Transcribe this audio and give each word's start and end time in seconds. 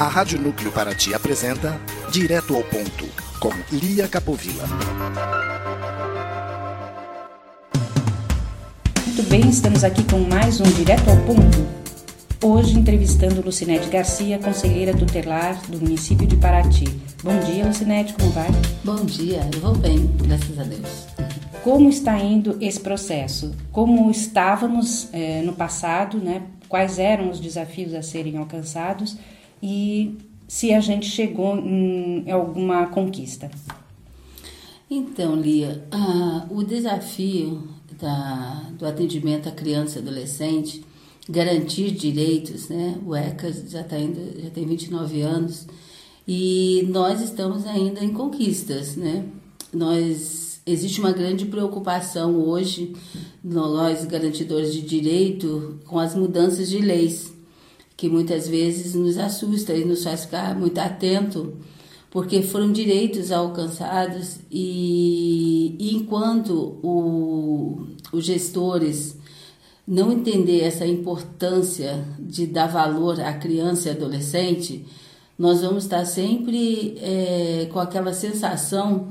A 0.00 0.08
Rádio 0.08 0.40
Núcleo 0.40 0.72
Paraty 0.72 1.12
apresenta 1.12 1.78
Direto 2.10 2.56
ao 2.56 2.62
Ponto, 2.64 3.06
com 3.38 3.52
Lia 3.70 4.08
Capovilla. 4.08 4.64
Muito 9.04 9.22
bem, 9.28 9.46
estamos 9.50 9.84
aqui 9.84 10.02
com 10.04 10.20
mais 10.20 10.58
um 10.58 10.64
Direto 10.64 11.10
ao 11.10 11.18
Ponto. 11.18 11.68
Hoje 12.42 12.78
entrevistando 12.78 13.42
Lucinete 13.42 13.90
Garcia, 13.90 14.38
conselheira 14.38 14.96
tutelar 14.96 15.60
do 15.68 15.78
município 15.78 16.26
de 16.26 16.36
Paraty. 16.36 16.86
Bom 17.22 17.38
dia, 17.40 17.66
Lucinete, 17.66 18.14
como 18.14 18.30
vai? 18.30 18.48
Bom 18.82 19.04
dia, 19.04 19.46
eu 19.52 19.60
vou 19.60 19.76
bem, 19.76 20.10
graças 20.16 20.58
a 20.58 20.62
Deus. 20.62 21.08
Como 21.62 21.90
está 21.90 22.18
indo 22.18 22.56
esse 22.58 22.80
processo? 22.80 23.54
Como 23.70 24.10
estávamos 24.10 25.10
eh, 25.12 25.42
no 25.44 25.52
passado, 25.52 26.16
né? 26.16 26.40
Quais 26.70 26.98
eram 26.98 27.28
os 27.28 27.38
desafios 27.38 27.92
a 27.92 28.00
serem 28.00 28.38
alcançados 28.38 29.18
e 29.62 30.16
se 30.48 30.72
a 30.72 30.80
gente 30.80 31.06
chegou 31.06 31.56
em 31.56 32.30
alguma 32.30 32.86
conquista? 32.86 33.50
Então, 34.90 35.36
Lia, 35.36 35.86
ah, 35.92 36.46
o 36.50 36.64
desafio 36.64 37.68
da, 38.00 38.70
do 38.76 38.86
atendimento 38.86 39.48
à 39.48 39.52
criança 39.52 39.98
e 39.98 40.02
adolescente 40.02 40.84
garantir 41.28 41.92
direitos, 41.92 42.68
né? 42.68 42.98
O 43.06 43.14
ECA 43.14 43.52
já 43.52 43.84
tá 43.84 43.98
indo, 43.98 44.42
já 44.42 44.50
tem 44.50 44.66
29 44.66 45.20
anos 45.22 45.66
e 46.26 46.86
nós 46.90 47.20
estamos 47.20 47.66
ainda 47.66 48.04
em 48.04 48.12
conquistas, 48.12 48.96
né? 48.96 49.24
Nós 49.72 50.60
existe 50.66 51.00
uma 51.00 51.12
grande 51.12 51.46
preocupação 51.46 52.36
hoje 52.36 52.94
nós 53.42 54.04
garantidores 54.04 54.72
de 54.72 54.82
direito 54.82 55.78
com 55.86 55.98
as 55.98 56.14
mudanças 56.14 56.68
de 56.68 56.78
leis 56.78 57.32
que 58.00 58.08
muitas 58.08 58.48
vezes 58.48 58.94
nos 58.94 59.18
assusta 59.18 59.74
e 59.74 59.84
nos 59.84 60.02
faz 60.02 60.24
ficar 60.24 60.58
muito 60.58 60.78
atento 60.78 61.52
porque 62.10 62.40
foram 62.40 62.72
direitos 62.72 63.30
alcançados 63.30 64.38
e, 64.50 65.76
e 65.78 65.94
enquanto 65.96 66.78
o, 66.82 67.88
os 68.10 68.24
gestores 68.24 69.18
não 69.86 70.10
entender 70.10 70.62
essa 70.62 70.86
importância 70.86 72.02
de 72.18 72.46
dar 72.46 72.68
valor 72.68 73.20
à 73.20 73.34
criança 73.34 73.90
e 73.90 73.92
adolescente, 73.92 74.86
nós 75.38 75.60
vamos 75.60 75.84
estar 75.84 76.06
sempre 76.06 76.96
é, 77.02 77.68
com 77.70 77.80
aquela 77.80 78.14
sensação 78.14 79.08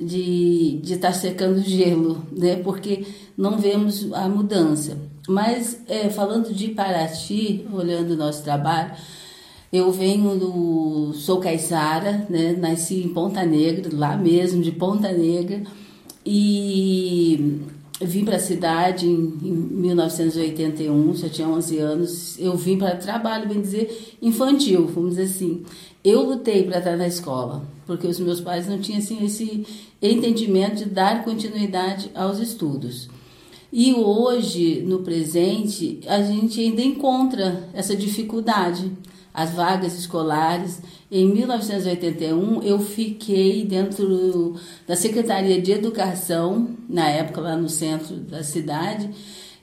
de, 0.00 0.78
de 0.80 0.94
estar 0.94 1.12
secando 1.12 1.58
gelo, 1.58 2.22
né? 2.30 2.54
porque 2.54 3.04
não 3.36 3.58
vemos 3.58 4.12
a 4.12 4.28
mudança. 4.28 4.96
Mas 5.28 5.82
é, 5.86 6.08
falando 6.08 6.54
de 6.54 6.68
Paraty, 6.68 7.66
olhando 7.70 8.12
o 8.12 8.16
nosso 8.16 8.42
trabalho, 8.42 8.92
eu 9.70 9.92
venho 9.92 10.38
do. 10.38 11.12
sou 11.12 11.38
caiçara, 11.38 12.26
né? 12.30 12.56
nasci 12.58 13.02
em 13.02 13.10
Ponta 13.10 13.44
Negra, 13.44 13.90
lá 13.92 14.16
mesmo, 14.16 14.62
de 14.62 14.72
Ponta 14.72 15.12
Negra, 15.12 15.62
e 16.24 17.60
vim 18.00 18.24
para 18.24 18.36
a 18.36 18.40
cidade 18.40 19.06
em, 19.06 19.34
em 19.42 19.52
1981, 19.52 21.14
já 21.14 21.28
tinha 21.28 21.46
11 21.46 21.78
anos. 21.78 22.38
Eu 22.38 22.56
vim 22.56 22.78
para 22.78 22.96
trabalho, 22.96 23.46
bem 23.46 23.60
dizer, 23.60 24.16
infantil, 24.22 24.86
vamos 24.86 25.16
dizer 25.16 25.24
assim. 25.24 25.62
Eu 26.02 26.22
lutei 26.22 26.62
para 26.62 26.78
estar 26.78 26.96
na 26.96 27.06
escola, 27.06 27.64
porque 27.86 28.06
os 28.06 28.18
meus 28.18 28.40
pais 28.40 28.66
não 28.66 28.78
tinham 28.78 28.98
assim, 28.98 29.22
esse 29.22 29.66
entendimento 30.00 30.76
de 30.76 30.86
dar 30.86 31.22
continuidade 31.22 32.10
aos 32.14 32.38
estudos. 32.38 33.10
E 33.72 33.92
hoje, 33.92 34.82
no 34.86 35.00
presente, 35.00 36.00
a 36.06 36.22
gente 36.22 36.60
ainda 36.60 36.82
encontra 36.82 37.68
essa 37.74 37.94
dificuldade 37.94 38.90
as 39.38 39.52
vagas 39.52 39.96
escolares. 39.96 40.82
Em 41.08 41.32
1981, 41.32 42.60
eu 42.62 42.80
fiquei 42.80 43.64
dentro 43.64 44.56
da 44.84 44.96
Secretaria 44.96 45.62
de 45.62 45.70
Educação, 45.70 46.70
na 46.88 47.08
época 47.08 47.40
lá 47.40 47.56
no 47.56 47.68
centro 47.68 48.16
da 48.16 48.42
cidade. 48.42 49.08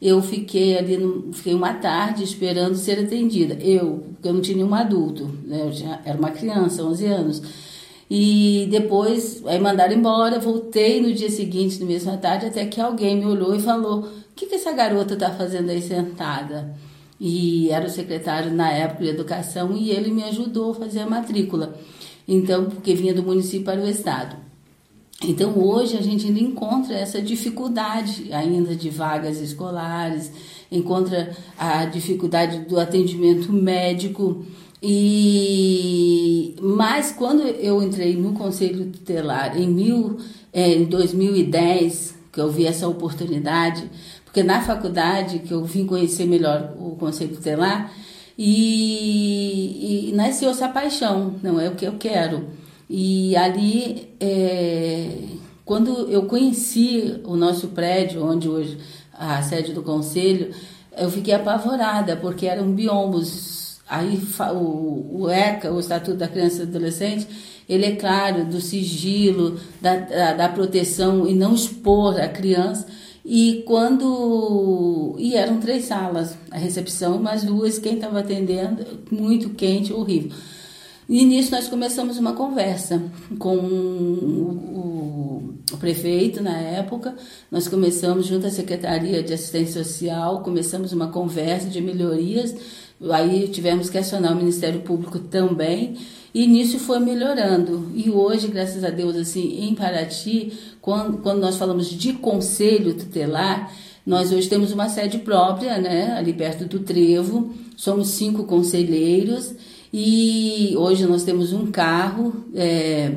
Eu 0.02 0.22
fiquei 0.22 0.78
ali, 0.78 0.98
fiquei 1.34 1.54
uma 1.54 1.74
tarde 1.74 2.24
esperando 2.24 2.76
ser 2.76 3.00
atendida. 3.00 3.56
Eu, 3.56 4.06
porque 4.14 4.30
eu 4.30 4.34
não 4.34 4.42
tinha 4.42 4.56
nenhum 4.56 4.74
adulto, 4.74 5.30
né? 5.44 5.64
eu 5.66 5.72
tinha, 5.72 6.00
era 6.06 6.18
uma 6.18 6.32
criança, 6.32 6.82
11 6.82 7.06
anos. 7.08 7.42
E 8.10 8.68
depois, 8.70 9.42
aí 9.46 9.60
mandaram 9.60 9.94
embora, 9.94 10.40
voltei 10.40 11.02
no 11.02 11.14
dia 11.14 11.30
seguinte, 11.30 11.80
na 11.80 11.86
mesma 11.86 12.18
tarde, 12.18 12.46
até 12.46 12.66
que 12.66 12.80
alguém 12.80 13.18
me 13.18 13.26
olhou 13.26 13.56
e 13.56 13.62
falou: 13.62 14.02
O 14.02 14.10
que, 14.36 14.46
que 14.46 14.56
essa 14.56 14.72
garota 14.72 15.16
está 15.16 15.32
fazendo 15.32 15.70
aí 15.70 15.82
sentada? 15.82 16.76
e 17.20 17.70
era 17.70 17.86
o 17.86 17.90
secretário 17.90 18.54
na 18.54 18.72
época 18.72 19.04
de 19.04 19.10
educação 19.10 19.76
e 19.76 19.90
ele 19.90 20.12
me 20.12 20.24
ajudou 20.24 20.72
a 20.72 20.76
fazer 20.76 21.02
a 21.02 21.10
matrícula. 21.10 21.76
Então, 22.28 22.66
porque 22.66 22.94
vinha 22.94 23.14
do 23.14 23.24
município 23.24 23.66
para 23.66 23.82
o 23.82 23.88
estado. 23.88 24.36
Então, 25.24 25.58
hoje 25.58 25.98
a 25.98 26.02
gente 26.02 26.28
ainda 26.28 26.40
encontra 26.40 26.94
essa 26.94 27.22
dificuldade 27.22 28.34
ainda 28.34 28.76
de 28.76 28.90
vagas 28.90 29.40
escolares, 29.40 30.32
encontra 30.72 31.36
a 31.58 31.86
dificuldade 31.86 32.60
do 32.60 32.80
atendimento 32.80 33.52
médico. 33.54 34.46
E 34.82 36.56
mas 36.62 37.12
quando 37.12 37.42
eu 37.44 37.82
entrei 37.82 38.16
no 38.16 38.34
Conselho 38.34 38.92
Tutelar 38.92 39.58
em, 39.58 39.68
mil, 39.68 40.18
é, 40.52 40.74
em 40.74 40.86
2010, 40.86 42.16
que 42.32 42.40
eu 42.42 42.52
vi 42.52 42.66
essa 42.66 42.88
oportunidade, 42.88 43.90
porque 44.26 44.44
na 44.44 44.62
faculdade 44.62 45.40
que 45.40 45.54
eu 45.54 45.64
vim 45.64 45.86
conhecer 45.86 46.26
melhor 46.26 46.76
o 46.78 46.98
conceito 46.98 47.36
tutelar 47.36 47.92
e, 48.38 50.10
e 50.10 50.12
nasceu 50.14 50.50
essa 50.50 50.68
paixão, 50.68 51.36
não 51.42 51.60
é 51.60 51.70
o 51.70 51.76
que 51.76 51.86
eu 51.86 51.94
quero. 51.94 52.46
E 52.90 53.36
ali, 53.38 54.10
é, 54.20 55.10
quando 55.64 56.12
eu 56.12 56.26
conheci 56.26 57.22
o 57.24 57.38
nosso 57.38 57.70
prédio, 57.70 58.26
onde 58.26 58.50
hoje 58.50 58.78
a 59.14 59.42
sede 59.42 59.72
do 59.72 59.82
conselho, 59.82 60.54
eu 60.98 61.10
fiquei 61.10 61.34
apavorada, 61.34 62.18
porque 62.18 62.46
eram 62.46 62.72
biombos. 62.72 63.65
Aí 63.88 64.20
o, 64.54 65.22
o 65.22 65.30
ECA, 65.30 65.72
o 65.72 65.80
Estatuto 65.80 66.18
da 66.18 66.28
Criança 66.28 66.64
e 66.64 66.66
do 66.66 66.78
Adolescente, 66.78 67.28
ele 67.70 67.86
é 67.86 67.96
claro 67.96 68.46
do 68.46 68.60
sigilo, 68.60 69.60
da, 69.82 69.98
da, 69.98 70.34
da 70.34 70.50
proteção 70.50 71.28
e 71.28 71.34
não 71.34 71.54
expor 71.54 72.20
a 72.20 72.28
criança. 72.28 72.88
E 73.24 73.64
quando. 73.66 75.16
E 75.18 75.36
eram 75.36 75.60
três 75.60 75.86
salas, 75.86 76.38
a 76.52 76.58
recepção, 76.58 77.20
mas 77.20 77.44
duas, 77.44 77.80
quem 77.80 77.96
estava 77.96 78.20
atendendo, 78.20 78.86
muito 79.12 79.50
quente, 79.50 79.92
horrível. 79.92 80.32
E 81.08 81.24
nisso 81.24 81.52
nós 81.52 81.68
começamos 81.68 82.18
uma 82.18 82.34
conversa 82.34 83.02
com 83.38 83.56
o, 83.58 85.56
o, 85.72 85.78
prefeito 85.78 86.42
na 86.42 86.58
época. 86.58 87.16
Nós 87.52 87.68
começamos, 87.68 88.26
junto 88.26 88.48
à 88.48 88.50
Secretaria 88.50 89.22
de 89.22 89.34
Assistência 89.34 89.84
Social, 89.84 90.42
começamos 90.42 90.94
uma 90.94 91.08
conversa 91.10 91.68
de 91.68 91.80
melhorias. 91.80 92.56
Aí 93.12 93.48
tivemos 93.48 93.90
que 93.90 93.98
acionar 93.98 94.34
o 94.34 94.36
Ministério 94.36 94.82
Público 94.82 95.20
também. 95.20 95.98
E 96.34 96.46
nisso 96.48 96.80
foi 96.80 97.00
melhorando. 97.00 97.90
E 97.96 98.10
hoje, 98.10 98.48
graças 98.48 98.84
a 98.84 98.90
Deus, 98.90 99.16
assim, 99.16 99.66
em 99.66 99.74
Paraty, 99.74 100.52
quando, 100.82 101.20
quando 101.20 101.40
nós 101.40 101.56
falamos 101.56 101.88
de 101.88 102.14
conselho 102.14 102.94
tutelar, 102.94 103.72
nós 104.06 104.32
hoje 104.32 104.48
temos 104.48 104.72
uma 104.72 104.90
sede 104.90 105.18
própria, 105.20 105.78
né, 105.80 106.14
ali 106.18 106.34
perto 106.34 106.66
do 106.66 106.80
Trevo. 106.80 107.54
Somos 107.76 108.10
cinco 108.10 108.44
conselheiros 108.44 109.56
e 109.92 110.74
hoje 110.78 111.06
nós 111.06 111.24
temos 111.24 111.54
um 111.54 111.72
carro. 111.72 112.46
É, 112.54 113.14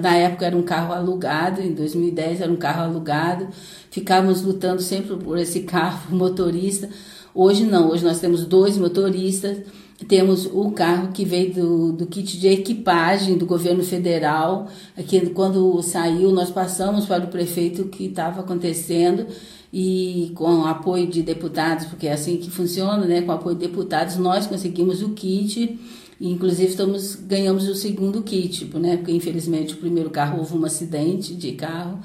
na 0.00 0.16
época 0.16 0.46
era 0.46 0.56
um 0.56 0.62
carro 0.62 0.94
alugado, 0.94 1.60
em 1.60 1.74
2010 1.74 2.40
era 2.40 2.50
um 2.50 2.56
carro 2.56 2.84
alugado. 2.84 3.48
Ficávamos 3.90 4.42
lutando 4.42 4.80
sempre 4.80 5.14
por 5.16 5.36
esse 5.38 5.60
carro 5.60 6.10
motorista. 6.16 6.88
Hoje 7.34 7.64
não, 7.64 7.90
hoje 7.90 8.04
nós 8.04 8.20
temos 8.20 8.44
dois 8.44 8.76
motoristas. 8.76 9.58
Temos 10.06 10.46
o 10.46 10.70
carro 10.72 11.12
que 11.12 11.24
veio 11.24 11.54
do, 11.54 11.92
do 11.92 12.06
kit 12.06 12.38
de 12.38 12.48
equipagem 12.48 13.38
do 13.38 13.46
governo 13.46 13.82
federal. 13.82 14.68
Aqui, 14.98 15.30
quando 15.30 15.80
saiu, 15.80 16.30
nós 16.32 16.50
passamos 16.50 17.06
para 17.06 17.24
o 17.24 17.28
prefeito 17.28 17.82
o 17.82 17.88
que 17.88 18.06
estava 18.06 18.40
acontecendo 18.40 19.26
e 19.72 20.32
com 20.34 20.66
apoio 20.66 21.06
de 21.06 21.22
deputados, 21.22 21.86
porque 21.86 22.06
é 22.06 22.12
assim 22.12 22.36
que 22.36 22.50
funciona, 22.50 23.06
né? 23.06 23.22
Com 23.22 23.32
apoio 23.32 23.56
de 23.56 23.66
deputados, 23.66 24.16
nós 24.16 24.46
conseguimos 24.46 25.02
o 25.02 25.10
kit. 25.10 25.78
Inclusive, 26.20 26.68
estamos, 26.68 27.14
ganhamos 27.14 27.68
o 27.68 27.74
segundo 27.74 28.22
kit, 28.22 28.64
né? 28.74 28.96
Porque, 28.96 29.12
infelizmente, 29.12 29.74
o 29.74 29.78
primeiro 29.78 30.10
carro 30.10 30.38
houve 30.40 30.54
um 30.54 30.64
acidente 30.64 31.34
de 31.34 31.52
carro 31.52 32.00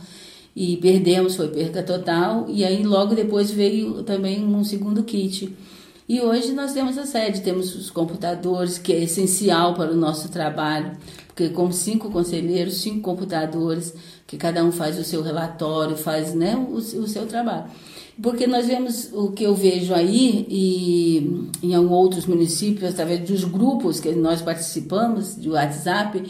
e 0.59 0.75
perdemos, 0.77 1.35
foi 1.35 1.49
perda 1.49 1.83
total. 1.83 2.47
E 2.49 2.65
aí, 2.65 2.81
logo 2.81 3.13
depois, 3.13 3.51
veio 3.51 4.01
também 4.01 4.43
um 4.43 4.63
segundo 4.63 5.03
kit. 5.03 5.55
E 6.09 6.19
hoje 6.19 6.51
nós 6.51 6.73
temos 6.73 6.97
a 6.97 7.05
sede, 7.05 7.41
temos 7.41 7.75
os 7.75 7.91
computadores, 7.91 8.79
que 8.79 8.91
é 8.91 9.03
essencial 9.03 9.75
para 9.75 9.91
o 9.91 9.95
nosso 9.95 10.29
trabalho. 10.29 10.97
porque 11.27 11.49
com 11.49 11.71
cinco 11.71 12.09
conselheiros, 12.09 12.81
cinco 12.81 13.01
computadores, 13.01 13.93
que 14.25 14.35
cada 14.35 14.63
um 14.63 14.71
faz 14.71 14.97
o 14.97 15.03
seu 15.03 15.21
relatório, 15.21 15.95
faz 15.95 16.33
né, 16.33 16.55
o, 16.55 16.77
o 16.77 17.07
seu 17.07 17.27
trabalho. 17.27 17.65
Porque 18.19 18.47
nós 18.47 18.65
vemos 18.65 19.11
o 19.13 19.29
que 19.29 19.43
eu 19.43 19.53
vejo 19.53 19.93
aí 19.93 20.47
e 20.49 21.47
em 21.61 21.77
outros 21.77 22.25
municípios, 22.25 22.89
através 22.89 23.19
dos 23.29 23.43
grupos 23.43 23.99
que 23.99 24.11
nós 24.13 24.41
participamos, 24.41 25.39
de 25.39 25.51
WhatsApp, 25.51 26.23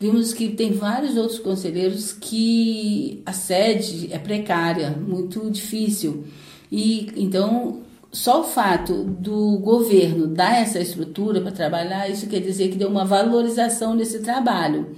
vimos 0.00 0.32
que 0.32 0.48
tem 0.48 0.72
vários 0.72 1.14
outros 1.18 1.38
conselheiros 1.38 2.10
que 2.10 3.22
a 3.26 3.34
sede 3.34 4.08
é 4.10 4.18
precária, 4.18 4.90
muito 4.90 5.50
difícil. 5.50 6.24
E 6.72 7.12
então 7.16 7.82
só 8.10 8.40
o 8.40 8.44
fato 8.44 9.04
do 9.04 9.58
governo 9.58 10.26
dar 10.26 10.56
essa 10.56 10.80
estrutura 10.80 11.40
para 11.42 11.52
trabalhar, 11.52 12.08
isso 12.08 12.26
quer 12.26 12.40
dizer 12.40 12.70
que 12.70 12.78
deu 12.78 12.88
uma 12.88 13.04
valorização 13.04 13.94
nesse 13.94 14.20
trabalho. 14.20 14.96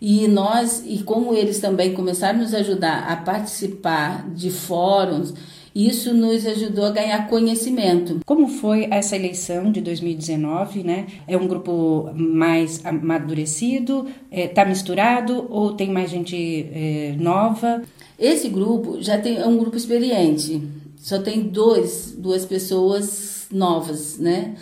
E 0.00 0.28
nós, 0.28 0.84
e 0.86 1.02
como 1.02 1.34
eles 1.34 1.58
também 1.58 1.94
começaram 1.94 2.40
a 2.40 2.42
nos 2.42 2.52
ajudar 2.52 3.10
a 3.10 3.16
participar 3.16 4.28
de 4.30 4.50
fóruns, 4.50 5.32
isso 5.74 6.14
nos 6.14 6.46
ajudou 6.46 6.84
a 6.84 6.90
ganhar 6.90 7.28
conhecimento. 7.28 8.20
Como 8.24 8.46
foi 8.46 8.86
essa 8.90 9.16
eleição 9.16 9.72
de 9.72 9.80
2019, 9.80 10.84
né? 10.84 11.06
É 11.26 11.36
um 11.36 11.48
grupo 11.48 12.10
mais 12.14 12.84
amadurecido, 12.86 14.06
está 14.30 14.62
é, 14.62 14.66
misturado 14.66 15.46
ou 15.50 15.72
tem 15.72 15.90
mais 15.90 16.10
gente 16.10 16.36
é, 16.72 17.16
nova? 17.18 17.82
Esse 18.16 18.48
grupo 18.48 19.02
já 19.02 19.18
tem 19.18 19.36
é 19.36 19.46
um 19.46 19.58
grupo 19.58 19.76
experiente. 19.76 20.62
Só 20.96 21.18
tem 21.18 21.42
dois, 21.42 22.14
duas 22.16 22.46
pessoas 22.46 23.46
novas, 23.50 24.16
né? 24.18 24.54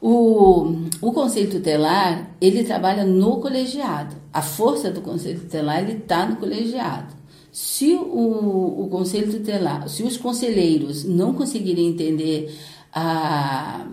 O, 0.00 0.74
o 1.00 1.12
conselho 1.12 1.48
tutelar, 1.48 2.34
ele 2.40 2.64
trabalha 2.64 3.04
no 3.04 3.40
colegiado. 3.40 4.16
A 4.32 4.42
força 4.42 4.90
do 4.90 5.00
conselho 5.00 5.38
tutelar, 5.38 5.80
ele 5.80 5.98
está 5.98 6.26
no 6.26 6.36
colegiado. 6.36 7.21
Se 7.52 7.92
o, 7.94 8.84
o 8.84 8.88
conselho 8.90 9.30
tutelar, 9.30 9.86
se 9.86 10.02
os 10.02 10.16
conselheiros 10.16 11.04
não 11.04 11.34
conseguirem 11.34 11.86
entender 11.86 12.58
a, 12.92 13.86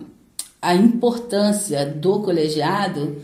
a 0.62 0.76
importância 0.76 1.86
do 1.86 2.22
colegiado, 2.22 3.18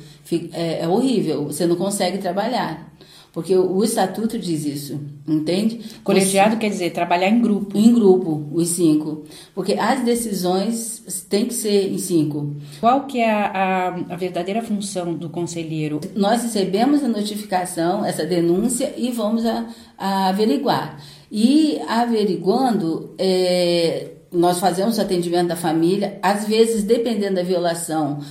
é, 0.51 0.81
é 0.81 0.87
horrível, 0.87 1.45
você 1.45 1.65
não 1.65 1.77
consegue 1.77 2.17
trabalhar. 2.17 2.94
Porque 3.35 3.53
o, 3.53 3.83
estatuto 3.83 4.39
diz 4.39 4.63
isso, 4.63 4.97
entende? 5.27 5.81
Colegiado 6.05 6.55
quer 6.55 6.69
dizer 6.69 6.91
trabalhar 6.91 7.27
em 7.27 7.41
grupo. 7.41 7.77
Em 7.77 7.93
grupo, 7.93 8.47
os 8.53 8.69
cinco. 8.69 9.25
Porque 9.53 9.73
as 9.73 10.05
decisões 10.05 11.25
têm 11.29 11.45
que 11.45 11.53
ser 11.53 11.91
em 11.91 11.97
cinco. 11.97 12.55
Qual 12.79 13.05
que 13.05 13.19
é 13.19 13.29
a, 13.29 13.47
a, 13.47 13.87
a 14.13 14.15
verdadeira 14.15 14.61
função 14.61 15.13
do 15.15 15.29
conselheiro? 15.29 15.99
Nós 16.15 16.43
recebemos 16.43 17.03
a 17.03 17.09
notificação, 17.09 18.05
essa 18.05 18.25
denúncia, 18.25 18.93
e 18.95 19.11
vamos 19.11 19.45
a, 19.45 19.67
a 19.97 20.29
averiguar. 20.29 20.97
E 21.29 21.81
averiguando, 21.89 23.15
é, 23.17 24.11
nós 24.31 24.59
fazemos 24.59 24.97
o 24.97 25.01
atendimento 25.01 25.49
da 25.49 25.57
família, 25.57 26.17
às 26.21 26.47
vezes, 26.47 26.83
dependendo 26.83 27.35
da 27.35 27.43
violação, 27.43 28.21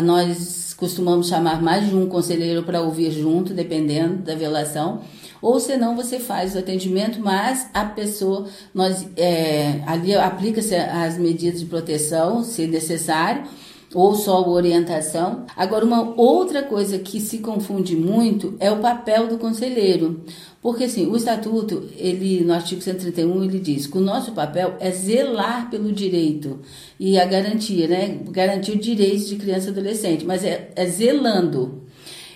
nós 0.00 0.74
costumamos 0.74 1.28
chamar 1.28 1.60
mais 1.60 1.88
de 1.88 1.94
um 1.94 2.06
conselheiro 2.06 2.62
para 2.62 2.80
ouvir 2.80 3.10
junto, 3.10 3.52
dependendo 3.52 4.22
da 4.22 4.34
violação. 4.34 5.00
Ou 5.40 5.60
senão 5.60 5.94
você 5.94 6.18
faz 6.18 6.54
o 6.54 6.58
atendimento, 6.58 7.20
mas 7.20 7.68
a 7.72 7.84
pessoa, 7.84 8.46
nós 8.74 9.06
é, 9.16 9.80
ali 9.86 10.14
aplica-se 10.14 10.74
as 10.74 11.16
medidas 11.16 11.60
de 11.60 11.66
proteção, 11.66 12.42
se 12.42 12.66
necessário, 12.66 13.44
ou 13.94 14.14
só 14.14 14.46
orientação. 14.48 15.44
Agora, 15.56 15.84
uma 15.84 16.14
outra 16.16 16.62
coisa 16.62 16.98
que 16.98 17.20
se 17.20 17.38
confunde 17.38 17.96
muito 17.96 18.54
é 18.60 18.70
o 18.70 18.80
papel 18.80 19.28
do 19.28 19.38
conselheiro. 19.38 20.22
Porque 20.60 20.84
assim, 20.84 21.06
o 21.06 21.16
estatuto, 21.16 21.88
ele 21.96 22.44
no 22.44 22.52
artigo 22.52 22.82
131, 22.82 23.44
ele 23.44 23.60
diz 23.60 23.86
que 23.86 23.96
o 23.96 24.00
nosso 24.00 24.32
papel 24.32 24.76
é 24.80 24.90
zelar 24.90 25.70
pelo 25.70 25.92
direito 25.92 26.60
e 26.98 27.18
a 27.18 27.24
garantia, 27.24 27.86
né? 27.86 28.18
Garantir 28.30 28.72
o 28.72 28.78
direito 28.78 29.26
de 29.26 29.36
criança 29.36 29.68
e 29.68 29.70
adolescente, 29.70 30.24
mas 30.24 30.44
é, 30.44 30.70
é 30.74 30.86
zelando. 30.86 31.82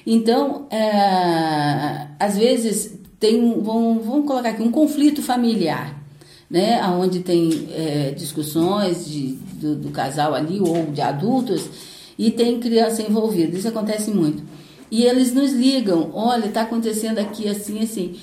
Então, 0.06 0.66
é, 0.70 2.08
às 2.19 2.37
vezes 2.37 2.98
tem, 3.19 3.60
vamos, 3.60 4.05
vamos 4.05 4.26
colocar 4.26 4.50
aqui, 4.50 4.62
um 4.62 4.70
conflito 4.72 5.22
familiar, 5.22 6.01
né? 6.52 6.87
Onde 6.87 7.20
tem 7.20 7.69
é, 7.72 8.10
discussões 8.10 9.06
de, 9.06 9.38
do, 9.54 9.75
do 9.75 9.88
casal 9.88 10.34
ali 10.34 10.60
ou 10.60 10.84
de 10.93 11.00
adultos 11.00 11.64
e 12.19 12.31
tem 12.31 12.60
criança 12.60 13.00
envolvida. 13.00 13.56
Isso 13.56 13.69
acontece 13.69 14.10
muito. 14.10 14.43
E 14.90 15.04
eles 15.04 15.32
nos 15.32 15.52
ligam, 15.52 16.10
olha, 16.12 16.44
está 16.44 16.60
acontecendo 16.60 17.19
aqui 17.19 17.49
assim, 17.49 17.82
assim. 17.82 18.16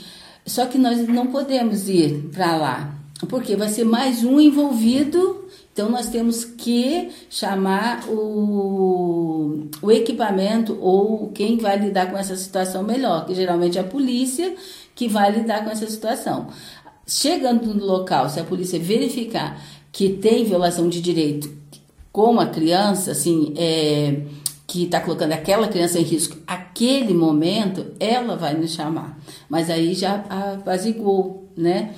Só 0.46 0.68
que 0.68 0.78
nós 0.78 1.08
não 1.08 1.28
podemos 1.28 1.90
ir 1.90 2.30
para 2.32 2.56
lá, 2.56 2.96
porque 3.28 3.56
vai 3.56 3.70
ser 3.70 3.84
mais 3.84 4.24
um 4.24 4.40
envolvido. 4.40 5.46
Então 5.74 5.90
nós 5.90 6.10
temos 6.10 6.46
que 6.46 7.10
chamar 7.30 8.08
o, 8.10 9.70
o 9.82 9.92
equipamento 9.92 10.78
ou 10.80 11.30
quem 11.30 11.58
vai 11.58 11.80
lidar 11.80 12.12
com 12.12 12.18
essa 12.18 12.36
situação 12.36 12.84
melhor, 12.84 13.26
que 13.26 13.34
geralmente 13.34 13.78
é 13.78 13.82
a 13.82 13.84
polícia 13.84 14.54
que 15.00 15.08
vai 15.08 15.32
lidar 15.32 15.64
com 15.64 15.72
essa 15.72 15.90
situação. 15.90 16.48
Chegando 17.10 17.74
no 17.74 17.84
local, 17.84 18.30
se 18.30 18.40
a 18.40 18.44
polícia 18.44 18.80
verificar 18.80 19.60
que 19.92 20.10
tem 20.10 20.46
violação 20.46 20.88
de 20.88 21.02
direito, 21.02 21.50
como 22.12 22.40
a 22.40 22.46
criança, 22.46 23.12
assim, 23.12 23.54
é, 23.58 24.22
que 24.68 24.84
está 24.84 25.02
colocando 25.02 25.32
aquela 25.32 25.68
criança 25.68 26.00
em 26.00 26.04
risco, 26.04 26.38
aquele 26.46 27.14
momento, 27.16 27.88
ela 28.00 28.36
vai 28.36 28.54
nos 28.54 28.72
chamar. 28.76 29.18
Mas 29.50 29.72
aí 29.72 29.96
já 29.96 30.24
apaziguou, 30.30 31.50
né? 31.58 31.96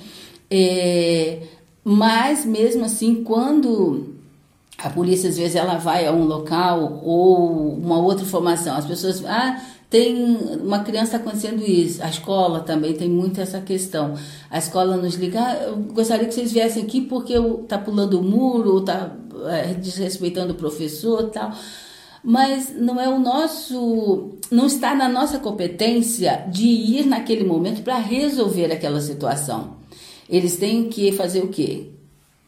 É, 0.50 1.42
mas 1.84 2.46
mesmo 2.46 2.86
assim, 2.86 3.22
quando 3.22 4.14
a 4.78 4.88
polícia 4.88 5.28
às 5.28 5.36
vezes 5.36 5.56
ela 5.56 5.76
vai 5.76 6.06
a 6.06 6.12
um 6.12 6.24
local 6.24 7.02
ou 7.04 7.74
uma 7.74 7.98
outra 7.98 8.24
informação, 8.24 8.74
as 8.74 8.86
pessoas, 8.86 9.22
ah, 9.26 9.60
tem 9.92 10.24
uma 10.62 10.82
criança 10.82 11.18
acontecendo 11.18 11.62
isso. 11.62 12.02
A 12.02 12.08
escola 12.08 12.60
também 12.60 12.94
tem 12.94 13.10
muito 13.10 13.38
essa 13.42 13.60
questão. 13.60 14.14
A 14.50 14.56
escola 14.56 14.96
nos 14.96 15.16
liga, 15.16 15.38
ah, 15.38 15.64
eu 15.64 15.76
gostaria 15.76 16.26
que 16.26 16.32
vocês 16.32 16.50
viessem 16.50 16.82
aqui 16.82 17.02
porque 17.02 17.34
está 17.34 17.76
pulando 17.76 18.18
o 18.18 18.22
muro, 18.22 18.78
está 18.78 19.14
é, 19.48 19.74
desrespeitando 19.74 20.54
o 20.54 20.56
professor, 20.56 21.28
tal 21.28 21.52
mas 22.24 22.72
não 22.72 23.00
é 23.00 23.08
o 23.08 23.18
nosso, 23.18 24.38
não 24.48 24.66
está 24.66 24.94
na 24.94 25.08
nossa 25.08 25.40
competência 25.40 26.46
de 26.48 26.68
ir 26.68 27.04
naquele 27.04 27.42
momento 27.42 27.82
para 27.82 27.98
resolver 27.98 28.70
aquela 28.70 29.00
situação. 29.00 29.78
Eles 30.30 30.56
têm 30.56 30.88
que 30.88 31.10
fazer 31.10 31.40
o 31.40 31.48
quê? 31.48 31.90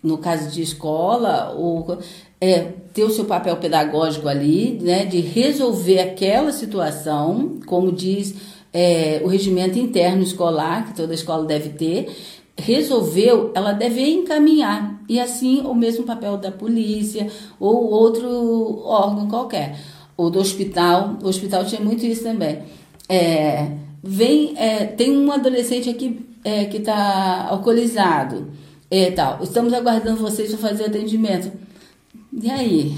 No 0.00 0.18
caso 0.18 0.48
de 0.48 0.62
escola, 0.62 1.52
ou 1.56 1.98
é, 2.44 2.74
ter 2.92 3.04
o 3.04 3.10
seu 3.10 3.24
papel 3.24 3.56
pedagógico 3.56 4.28
ali, 4.28 4.78
né, 4.82 5.06
de 5.06 5.18
resolver 5.20 5.98
aquela 5.98 6.52
situação, 6.52 7.58
como 7.64 7.90
diz 7.90 8.34
é, 8.70 9.22
o 9.24 9.28
regimento 9.28 9.78
interno 9.78 10.22
escolar, 10.22 10.86
que 10.86 10.94
toda 10.94 11.14
escola 11.14 11.46
deve 11.46 11.70
ter, 11.70 12.14
resolveu, 12.56 13.50
ela 13.54 13.72
deve 13.72 14.06
encaminhar. 14.06 15.02
E 15.08 15.18
assim 15.18 15.62
o 15.62 15.74
mesmo 15.74 16.04
papel 16.04 16.36
da 16.36 16.52
polícia 16.52 17.28
ou 17.58 17.90
outro 17.90 18.82
órgão 18.84 19.26
qualquer. 19.26 19.78
Ou 20.16 20.30
do 20.30 20.38
hospital. 20.38 21.16
O 21.22 21.28
hospital 21.28 21.64
tinha 21.64 21.80
muito 21.80 22.04
isso 22.04 22.22
também. 22.22 22.58
É, 23.08 23.70
vem, 24.02 24.54
é, 24.56 24.84
tem 24.84 25.16
um 25.16 25.32
adolescente 25.32 25.88
aqui 25.88 26.24
é, 26.44 26.66
que 26.66 26.76
está 26.76 27.48
alcoolizado. 27.48 28.48
É, 28.90 29.10
tal. 29.10 29.42
Estamos 29.42 29.72
aguardando 29.72 30.20
vocês 30.20 30.50
para 30.50 30.68
fazer 30.68 30.84
atendimento. 30.84 31.50
E 32.42 32.50
aí? 32.50 32.92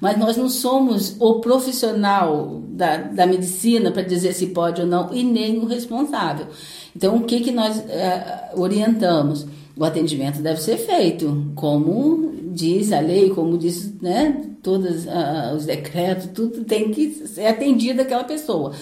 Mas 0.00 0.18
nós 0.18 0.36
não 0.36 0.48
somos 0.48 1.16
o 1.18 1.40
profissional 1.40 2.62
da, 2.68 2.98
da 2.98 3.26
medicina 3.26 3.90
para 3.90 4.02
dizer 4.02 4.32
se 4.34 4.48
pode 4.48 4.82
ou 4.82 4.86
não, 4.86 5.12
e 5.12 5.24
nem 5.24 5.58
o 5.58 5.66
responsável. 5.66 6.46
Então, 6.94 7.16
o 7.16 7.24
que, 7.24 7.40
que 7.40 7.50
nós 7.50 7.78
é, 7.88 8.50
orientamos? 8.54 9.46
O 9.76 9.84
atendimento 9.84 10.40
deve 10.40 10.60
ser 10.60 10.78
feito, 10.78 11.52
como 11.54 12.34
diz 12.52 12.92
a 12.92 13.00
lei, 13.00 13.28
como 13.30 13.58
diz 13.58 13.92
né, 14.00 14.42
todos 14.62 15.04
uh, 15.04 15.54
os 15.54 15.66
decretos, 15.66 16.30
tudo 16.32 16.64
tem 16.64 16.90
que 16.90 17.10
ser 17.26 17.46
atendido 17.46 18.00
aquela 18.00 18.24
pessoa. 18.24 18.72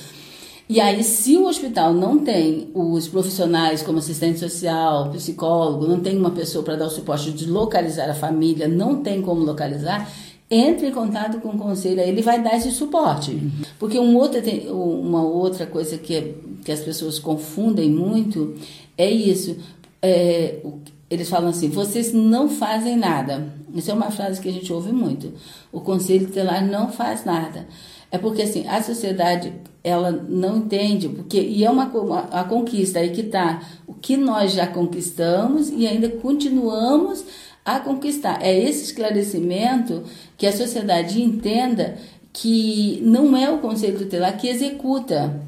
E 0.69 0.81
aí, 0.81 1.05
se 1.05 1.37
o 1.37 1.47
hospital 1.47 1.93
não 1.93 2.19
tem 2.19 2.71
os 2.73 3.07
profissionais 3.07 3.83
como 3.83 3.99
assistente 3.99 4.39
social, 4.39 5.11
psicólogo, 5.11 5.87
não 5.87 6.01
tem 6.01 6.17
uma 6.17 6.31
pessoa 6.31 6.65
para 6.65 6.77
dar 6.77 6.87
o 6.87 6.91
suporte 6.91 7.33
de 7.33 7.47
localizar 7.47 8.09
a 8.09 8.15
família, 8.15 8.67
não 8.67 9.03
tem 9.03 9.21
como 9.21 9.45
localizar, 9.45 10.11
entre 10.51 10.89
em 10.89 10.93
contato 10.93 11.39
com 11.41 11.51
o 11.51 11.59
conselho, 11.59 12.01
ele 12.01 12.23
vai 12.23 12.43
dar 12.43 12.57
esse 12.57 12.71
suporte. 12.71 13.33
Uhum. 13.33 13.51
Porque 13.79 13.99
um 13.99 14.17
outro, 14.17 14.41
uma 14.73 15.23
outra 15.23 15.67
coisa 15.67 15.99
que, 15.99 16.35
que 16.65 16.73
as 16.73 16.81
pessoas 16.81 17.19
confundem 17.19 17.91
muito 17.91 18.55
é 18.97 19.11
isso. 19.11 19.57
É, 20.01 20.61
eles 21.11 21.29
falam 21.29 21.51
assim: 21.51 21.69
vocês 21.69 22.13
não 22.13 22.49
fazem 22.49 22.97
nada. 22.97 23.53
Isso 23.75 23.91
é 23.91 23.95
uma 23.95 24.11
frase 24.11 24.41
que 24.41 24.49
a 24.49 24.53
gente 24.53 24.73
ouve 24.73 24.93
muito. 24.93 25.33
O 25.73 25.81
conselho 25.81 26.27
tutelar 26.27 26.65
não 26.65 26.91
faz 26.91 27.25
nada. 27.25 27.67
É 28.15 28.19
porque 28.19 28.43
assim, 28.43 28.65
a 28.69 28.81
sociedade 28.81 29.53
ela 29.83 30.13
não 30.13 30.59
entende, 30.59 31.09
porque 31.09 31.37
e 31.37 31.65
é 31.65 31.69
uma, 31.69 31.87
uma 31.87 32.21
a 32.31 32.45
conquista 32.45 33.01
aí 33.01 33.11
que 33.11 33.23
está 33.23 33.61
o 33.89 33.93
que 33.93 34.17
nós 34.17 34.53
já 34.53 34.69
conquistamos 34.69 35.69
e 35.69 35.85
ainda 35.85 36.09
continuamos 36.09 37.25
a 37.65 37.81
conquistar. 37.81 38.41
É 38.41 38.57
esse 38.57 38.85
esclarecimento 38.85 40.05
que 40.39 40.47
a 40.47 40.53
sociedade 40.53 41.21
entenda 41.21 41.97
que 42.33 43.01
não 43.03 43.37
é 43.37 43.51
o 43.51 43.59
conselho 43.59 43.99
tutelar 43.99 44.39
que 44.39 44.47
executa. 44.47 45.43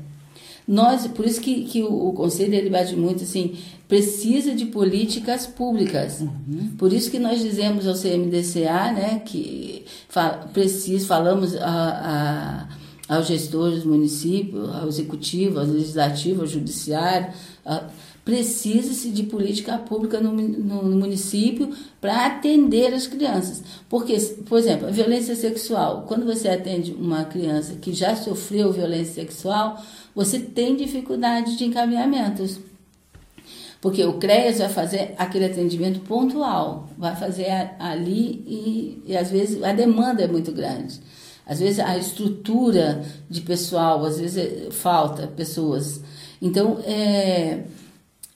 Nós, 0.67 1.07
por 1.07 1.25
isso 1.25 1.41
que, 1.41 1.65
que 1.65 1.83
o, 1.83 2.09
o 2.09 2.13
conselho 2.13 2.55
ele 2.55 2.71
bate 2.71 2.97
muito 2.97 3.23
assim, 3.23 3.57
precisa 3.87 4.55
de 4.55 4.67
políticas 4.67 5.47
públicas. 5.47 6.21
Uhum. 6.21 6.73
Por 6.77 6.93
isso 6.93 7.11
que 7.11 7.19
nós 7.19 7.41
dizemos 7.41 7.87
ao 7.87 7.95
CMDCA, 7.95 8.93
né, 8.93 9.23
que 9.25 9.85
fala, 10.09 10.49
precisa, 10.53 11.07
falamos 11.07 11.55
a, 11.57 12.69
a, 13.09 13.17
aos 13.17 13.29
gestores 13.29 13.85
do 13.85 13.91
município, 13.91 14.69
ao 14.71 14.89
executivo, 14.89 15.61
ao 15.61 15.67
legislativo, 15.67 16.41
ao 16.41 16.47
judiciário, 16.47 17.33
precisa-se 18.27 19.11
de 19.11 19.23
política 19.23 19.79
pública 19.79 20.21
no, 20.21 20.33
no, 20.33 20.83
no 20.83 20.97
município 20.97 21.73
para 22.01 22.27
atender 22.27 22.93
as 22.93 23.07
crianças. 23.07 23.63
Porque, 23.89 24.19
por 24.49 24.59
exemplo, 24.59 24.89
a 24.89 24.91
violência 24.91 25.37
sexual, 25.37 26.05
quando 26.09 26.27
você 26.27 26.49
atende 26.49 26.91
uma 26.91 27.25
criança 27.25 27.77
que 27.77 27.93
já 27.93 28.17
sofreu 28.17 28.73
violência 28.73 29.15
sexual, 29.15 29.81
você 30.13 30.41
tem 30.41 30.75
dificuldade 30.75 31.57
de 31.57 31.67
encaminhamentos. 31.67 32.59
Porque 33.81 34.05
o 34.05 34.15
CREAS 34.15 34.59
vai 34.59 34.71
fazer 34.71 35.15
aquele 35.17 35.45
atendimento 35.45 36.01
pontual, 36.01 36.89
vai 36.99 37.15
fazer 37.15 37.77
ali 37.79 38.43
e, 38.45 39.03
e 39.07 39.17
às 39.17 39.31
vezes 39.31 39.63
a 39.63 39.73
demanda 39.73 40.25
é 40.25 40.27
muito 40.27 40.51
grande. 40.51 41.01
Às 41.47 41.61
vezes 41.61 41.79
a 41.79 41.97
estrutura 41.97 43.05
de 43.31 43.41
pessoal, 43.43 44.05
às 44.05 44.19
vezes 44.19 44.37
é, 44.37 44.71
falta 44.73 45.29
pessoas. 45.29 46.01
Então, 46.43 46.81
é, 46.85 47.63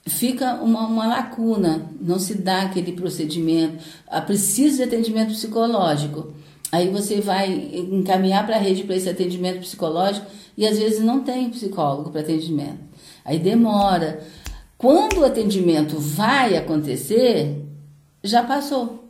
fica 0.07 0.55
uma, 0.55 0.87
uma, 0.87 1.07
lacuna, 1.07 1.91
não 2.01 2.19
se 2.19 2.35
dá 2.35 2.63
aquele 2.63 2.93
procedimento. 2.93 3.83
Ah, 4.07 4.21
precisa 4.21 4.79
de 4.79 4.83
atendimento 4.85 5.33
psicológico. 5.33 6.33
Aí 6.73 6.89
você 6.89 7.21
vai 7.21 7.53
encaminhar 7.91 8.47
para 8.47 8.57
a 8.57 8.61
rede 8.61 8.85
para 8.85 8.97
esse 8.97 9.09
atendimento 9.09 9.61
psicológico 9.61 10.27
e 10.57 10.67
às 10.67 10.79
vezes 10.79 11.01
não 11.01 11.21
tem 11.21 11.51
psicólogo 11.51 12.11
para 12.11 12.21
atendimento. 12.21 12.79
Aí 13.25 13.39
demora. 13.39 14.21
Quando 14.79 15.19
o 15.19 15.25
atendimento 15.25 15.99
vai 15.99 16.57
acontecer, 16.57 17.67
já 18.23 18.43
passou. 18.43 19.09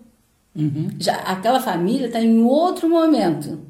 Uhum. 0.57 0.89
Já, 0.99 1.17
aquela 1.17 1.61
família 1.61 2.07
está 2.07 2.21
em 2.21 2.43
outro 2.43 2.89
momento. 2.89 3.61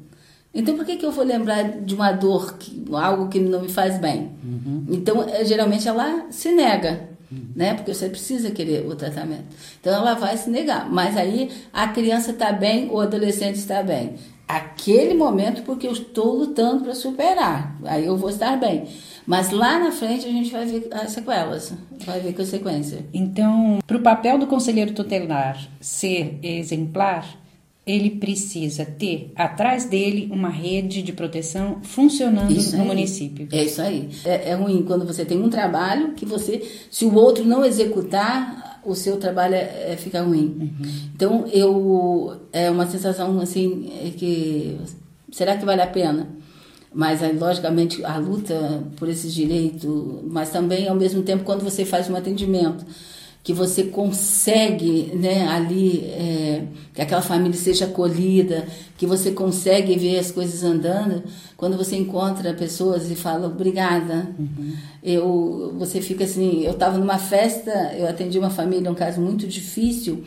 Então, 0.53 0.75
por 0.75 0.85
que, 0.85 0.97
que 0.97 1.05
eu 1.05 1.11
vou 1.11 1.23
lembrar 1.23 1.63
de 1.81 1.95
uma 1.95 2.11
dor, 2.11 2.57
que, 2.57 2.83
algo 2.91 3.29
que 3.29 3.39
não 3.39 3.61
me 3.61 3.69
faz 3.69 3.97
bem? 3.99 4.31
Uhum. 4.43 4.85
Então, 4.89 5.23
é, 5.23 5.45
geralmente 5.45 5.87
ela 5.87 6.25
se 6.29 6.51
nega. 6.51 7.10
Né? 7.55 7.73
Porque 7.73 7.93
você 7.93 8.09
precisa 8.09 8.51
querer 8.51 8.85
o 8.85 8.95
tratamento. 8.95 9.45
Então, 9.79 9.93
ela 9.93 10.13
vai 10.13 10.35
se 10.37 10.49
negar. 10.49 10.89
Mas 10.89 11.15
aí 11.17 11.49
a 11.71 11.87
criança 11.87 12.31
está 12.31 12.51
bem, 12.51 12.89
o 12.89 12.99
adolescente 12.99 13.55
está 13.55 13.81
bem. 13.81 14.15
Aquele 14.47 15.13
momento, 15.13 15.61
porque 15.63 15.87
eu 15.87 15.93
estou 15.93 16.35
lutando 16.35 16.83
para 16.83 16.93
superar. 16.93 17.77
Aí 17.85 18.05
eu 18.05 18.17
vou 18.17 18.29
estar 18.29 18.57
bem. 18.57 18.85
Mas 19.25 19.51
lá 19.51 19.79
na 19.79 19.91
frente 19.91 20.27
a 20.27 20.31
gente 20.31 20.51
vai 20.51 20.65
ver 20.65 20.89
as 20.91 21.11
sequelas, 21.11 21.73
vai 22.05 22.19
ver 22.19 22.33
consequência. 22.33 23.05
Então, 23.13 23.79
para 23.87 23.97
o 23.97 24.01
papel 24.01 24.37
do 24.37 24.47
conselheiro 24.47 24.93
tutelar 24.93 25.57
ser 25.79 26.39
exemplar, 26.43 27.40
ele 27.85 28.11
precisa 28.11 28.85
ter 28.85 29.31
atrás 29.35 29.85
dele 29.85 30.29
uma 30.31 30.49
rede 30.49 31.01
de 31.01 31.11
proteção 31.11 31.79
funcionando 31.81 32.51
isso 32.51 32.75
no 32.75 32.83
aí. 32.83 32.87
município. 32.87 33.47
É 33.51 33.63
isso 33.63 33.81
aí. 33.81 34.09
É, 34.23 34.51
é, 34.51 34.53
ruim 34.53 34.83
quando 34.83 35.05
você 35.05 35.25
tem 35.25 35.41
um 35.41 35.49
trabalho 35.49 36.13
que 36.13 36.25
você, 36.25 36.61
se 36.91 37.05
o 37.05 37.15
outro 37.15 37.43
não 37.43 37.65
executar, 37.65 38.81
o 38.85 38.93
seu 38.95 39.17
trabalho 39.17 39.55
é, 39.55 39.93
é 39.93 39.97
fica 39.97 40.21
ruim. 40.21 40.57
Uhum. 40.59 40.91
Então 41.15 41.47
eu 41.47 42.39
é 42.53 42.69
uma 42.69 42.85
sensação 42.87 43.39
assim 43.39 43.91
é 44.05 44.11
que 44.11 44.77
será 45.31 45.57
que 45.57 45.65
vale 45.65 45.81
a 45.81 45.87
pena? 45.87 46.41
mas 46.93 47.21
logicamente 47.39 48.03
a 48.03 48.17
luta 48.17 48.83
por 48.97 49.07
esses 49.07 49.33
direitos, 49.33 49.89
mas 50.25 50.49
também 50.49 50.89
ao 50.89 50.95
mesmo 50.95 51.23
tempo 51.23 51.45
quando 51.45 51.63
você 51.63 51.85
faz 51.85 52.09
um 52.09 52.15
atendimento 52.17 52.85
que 53.43 53.53
você 53.53 53.85
consegue 53.85 55.11
né, 55.15 55.47
ali 55.47 56.01
é, 56.05 56.63
que 56.93 57.01
aquela 57.01 57.23
família 57.23 57.57
seja 57.57 57.85
acolhida, 57.85 58.67
que 58.97 59.07
você 59.07 59.31
consegue 59.31 59.97
ver 59.97 60.19
as 60.19 60.29
coisas 60.31 60.63
andando, 60.63 61.23
quando 61.57 61.75
você 61.75 61.95
encontra 61.95 62.53
pessoas 62.53 63.09
e 63.09 63.15
fala 63.15 63.47
obrigada, 63.47 64.29
uhum. 64.37 64.73
eu 65.03 65.75
você 65.77 66.01
fica 66.01 66.23
assim, 66.23 66.63
eu 66.63 66.73
estava 66.73 66.99
numa 66.99 67.17
festa, 67.17 67.71
eu 67.97 68.07
atendi 68.07 68.37
uma 68.37 68.51
família, 68.51 68.91
um 68.91 68.95
caso 68.95 69.19
muito 69.19 69.47
difícil 69.47 70.23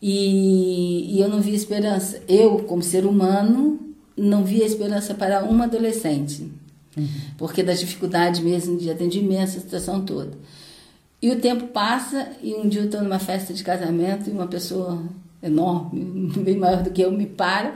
e, 0.00 1.16
e 1.16 1.20
eu 1.20 1.28
não 1.28 1.40
vi 1.40 1.54
esperança. 1.54 2.22
Eu 2.26 2.60
como 2.60 2.82
ser 2.82 3.04
humano 3.04 3.78
não 4.16 4.42
via 4.42 4.64
esperança 4.64 5.14
para 5.14 5.44
uma 5.44 5.64
adolescente, 5.64 6.50
uhum. 6.96 7.08
porque 7.36 7.62
das 7.62 7.78
dificuldades 7.78 8.40
mesmo 8.40 8.78
de 8.78 8.90
atendimento, 8.90 9.42
essa 9.42 9.60
situação 9.60 10.00
toda. 10.00 10.30
E 11.20 11.30
o 11.30 11.40
tempo 11.40 11.68
passa 11.68 12.32
e 12.42 12.54
um 12.54 12.68
dia 12.68 12.82
eu 12.82 12.86
estou 12.86 13.02
numa 13.02 13.18
festa 13.18 13.52
de 13.52 13.64
casamento 13.64 14.28
e 14.28 14.32
uma 14.32 14.46
pessoa 14.46 15.02
enorme, 15.42 16.32
bem 16.38 16.56
maior 16.56 16.82
do 16.82 16.90
que 16.90 17.02
eu, 17.02 17.10
me 17.10 17.26
para 17.26 17.74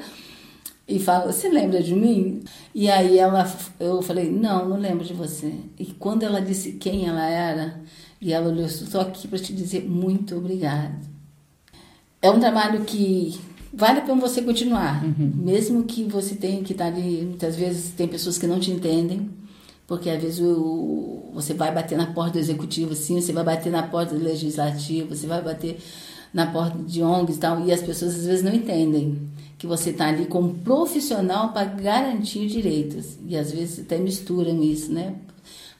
e 0.87 0.99
fala: 0.99 1.33
Você 1.33 1.49
lembra 1.49 1.83
de 1.83 1.95
mim? 1.95 2.43
E 2.75 2.89
aí 2.91 3.19
ela, 3.19 3.51
eu 3.81 4.03
falei: 4.03 4.31
Não, 4.31 4.69
não 4.69 4.79
lembro 4.79 5.05
de 5.05 5.15
você. 5.15 5.53
E 5.79 5.87
quando 5.87 6.23
ela 6.23 6.41
disse 6.41 6.73
quem 6.73 7.07
ela 7.07 7.25
era, 7.25 7.81
e 8.21 8.33
ela 8.33 8.49
olhou: 8.49 8.67
Estou 8.67 9.01
aqui 9.01 9.27
para 9.27 9.39
te 9.39 9.53
dizer 9.53 9.89
muito 9.89 10.37
obrigada. 10.37 10.95
É 12.21 12.31
um 12.31 12.39
trabalho 12.39 12.85
que 12.85 13.41
vale 13.73 13.99
a 13.99 14.03
pena 14.03 14.21
você 14.21 14.43
continuar, 14.43 15.05
uhum. 15.05 15.33
mesmo 15.35 15.83
que 15.85 16.05
você 16.05 16.35
tenha 16.35 16.63
que 16.63 16.73
estar 16.73 16.87
ali. 16.87 17.25
Muitas 17.25 17.57
vezes 17.57 17.93
tem 17.93 18.07
pessoas 18.07 18.39
que 18.39 18.47
não 18.47 18.61
te 18.61 18.71
entendem, 18.71 19.29
porque 19.93 20.09
às 20.09 20.23
vezes 20.23 20.41
o, 20.41 21.21
você 21.35 21.53
vai 21.53 21.71
bater 21.71 21.99
na 21.99 22.07
porta 22.07 22.33
do 22.33 22.39
executivo, 22.39 22.95
sim, 22.95 23.21
você 23.21 23.31
vai 23.31 23.45
bater 23.45 23.71
na 23.71 23.83
porta 23.83 24.15
do 24.15 24.25
legislativo, 24.25 25.15
você 25.15 25.27
vai 25.27 25.43
bater 25.43 25.79
na 26.33 26.47
porta 26.47 26.79
de 26.79 27.03
ONGs 27.03 27.37
e 27.37 27.39
tal, 27.39 27.61
e 27.61 27.71
as 27.71 27.83
pessoas 27.83 28.15
às 28.15 28.25
vezes 28.25 28.43
não 28.43 28.55
entendem 28.55 29.29
que 29.59 29.67
você 29.67 29.91
está 29.91 30.07
ali 30.07 30.25
como 30.25 30.55
profissional 30.55 31.53
para 31.53 31.67
garantir 31.67 32.47
direitos. 32.47 33.19
E 33.29 33.37
às 33.37 33.53
vezes 33.53 33.81
até 33.81 33.99
misturam 33.99 34.63
isso, 34.63 34.91
né? 34.91 35.15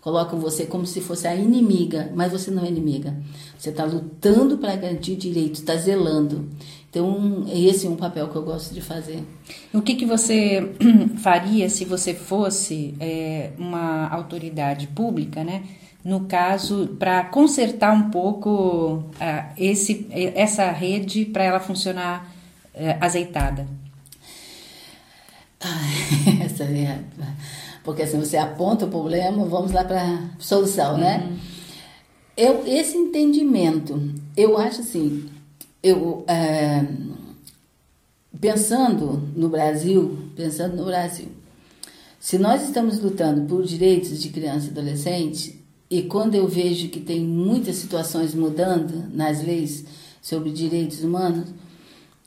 Colocam 0.03 0.41
você 0.41 0.67
como 0.67 0.85
se 0.85 1.01
fosse 1.01 1.29
a 1.29 1.37
inimiga, 1.37 2.11
mas 2.13 2.33
você 2.33 2.51
não 2.51 2.65
é 2.65 2.69
inimiga. 2.69 3.17
Você 3.57 3.71
está 3.71 3.85
lutando 3.85 4.59
para 4.59 4.75
garantir 4.75 5.15
direitos, 5.15 5.61
está 5.61 5.77
zelando. 5.77 6.49
Então, 6.91 7.47
esse 7.49 7.87
é 7.87 7.89
um 7.89 7.95
papel 7.95 8.29
que 8.29 8.35
eu 8.35 8.43
gosto 8.43 8.75
de 8.75 8.81
fazer. 8.81 9.23
O 9.73 9.81
que, 9.81 9.95
que 9.95 10.05
você 10.05 10.75
faria 11.23 11.71
se 11.71 11.85
você 11.85 12.15
fosse 12.15 12.95
é, 12.99 13.53
uma 13.57 14.09
autoridade 14.09 14.89
pública, 14.89 15.45
né? 15.45 15.63
No 16.05 16.25
caso, 16.25 16.97
para 16.99 17.23
consertar 17.23 17.95
um 17.95 18.11
pouco 18.11 19.05
uh, 19.15 19.53
esse, 19.57 20.09
essa 20.35 20.69
rede 20.73 21.25
para 21.25 21.45
ela 21.45 21.61
funcionar 21.61 22.29
uh, 22.75 22.99
azeitada? 23.01 23.69
essa 26.45 26.65
é, 26.65 26.99
porque 27.85 28.03
assim, 28.03 28.19
você 28.19 28.37
aponta 28.37 28.85
o 28.85 28.91
problema, 28.91 29.45
vamos 29.45 29.73
lá 29.73 29.85
para 29.85 30.03
a 30.03 30.19
solução, 30.39 30.97
né? 30.97 31.29
Uhum. 31.29 31.39
Eu, 32.37 32.67
esse 32.67 32.97
entendimento, 32.97 34.01
eu 34.37 34.57
acho 34.57 34.81
assim, 34.81 35.29
eu 35.83 36.25
é, 36.27 36.85
pensando 38.41 39.29
no 39.37 39.49
Brasil, 39.49 40.31
pensando 40.35 40.77
no 40.77 40.85
Brasil, 40.85 41.29
se 42.19 42.39
nós 42.39 42.63
estamos 42.63 43.01
lutando 43.01 43.43
por 43.43 43.65
direitos 43.65 44.21
de 44.23 44.31
criança 44.31 44.67
e 44.67 44.71
adolescente 44.71 45.61
e 45.91 46.03
quando 46.03 46.35
eu 46.35 46.49
vejo 46.49 46.89
que 46.89 47.01
tem 47.01 47.21
muitas 47.21 47.77
situações 47.77 48.35
mudando 48.35 49.09
nas 49.13 49.45
leis 49.45 49.85
sobre 50.23 50.51
direitos 50.51 51.03
humanos, 51.03 51.49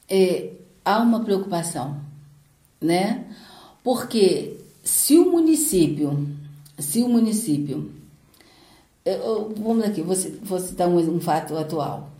é, 0.07 0.51
há 0.83 0.99
uma 0.99 1.23
preocupação, 1.23 1.99
né? 2.79 3.25
Porque 3.83 4.57
se 4.85 5.17
o 5.17 5.31
município, 5.31 6.27
se 6.77 7.01
o 7.01 7.09
município, 7.09 7.91
eu, 9.03 9.51
vamos 9.57 9.83
aqui, 9.83 10.01
vou, 10.01 10.15
vou 10.43 10.59
citar 10.59 10.87
um, 10.87 10.97
um 10.97 11.19
fato 11.19 11.57
atual. 11.57 12.11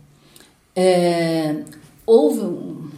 É, 0.74 1.62
houve 2.04 2.40
um, 2.40 2.90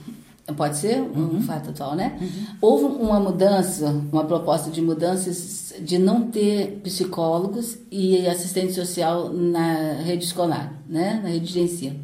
pode 0.56 0.78
ser 0.78 1.02
um 1.02 1.34
uhum. 1.34 1.42
fato 1.42 1.70
atual, 1.70 1.94
né? 1.94 2.18
Uhum. 2.20 2.56
Houve 2.62 2.84
uma 3.02 3.20
mudança, 3.20 3.94
uma 4.10 4.24
proposta 4.24 4.70
de 4.70 4.80
mudanças 4.80 5.74
de 5.80 5.98
não 5.98 6.30
ter 6.30 6.80
psicólogos 6.82 7.76
e 7.90 8.26
assistente 8.26 8.72
social 8.72 9.30
na 9.30 9.92
rede 10.02 10.24
escolar, 10.24 10.82
né? 10.88 11.20
Na 11.22 11.28
rede 11.28 11.52
de 11.52 11.60
ensino. 11.60 12.00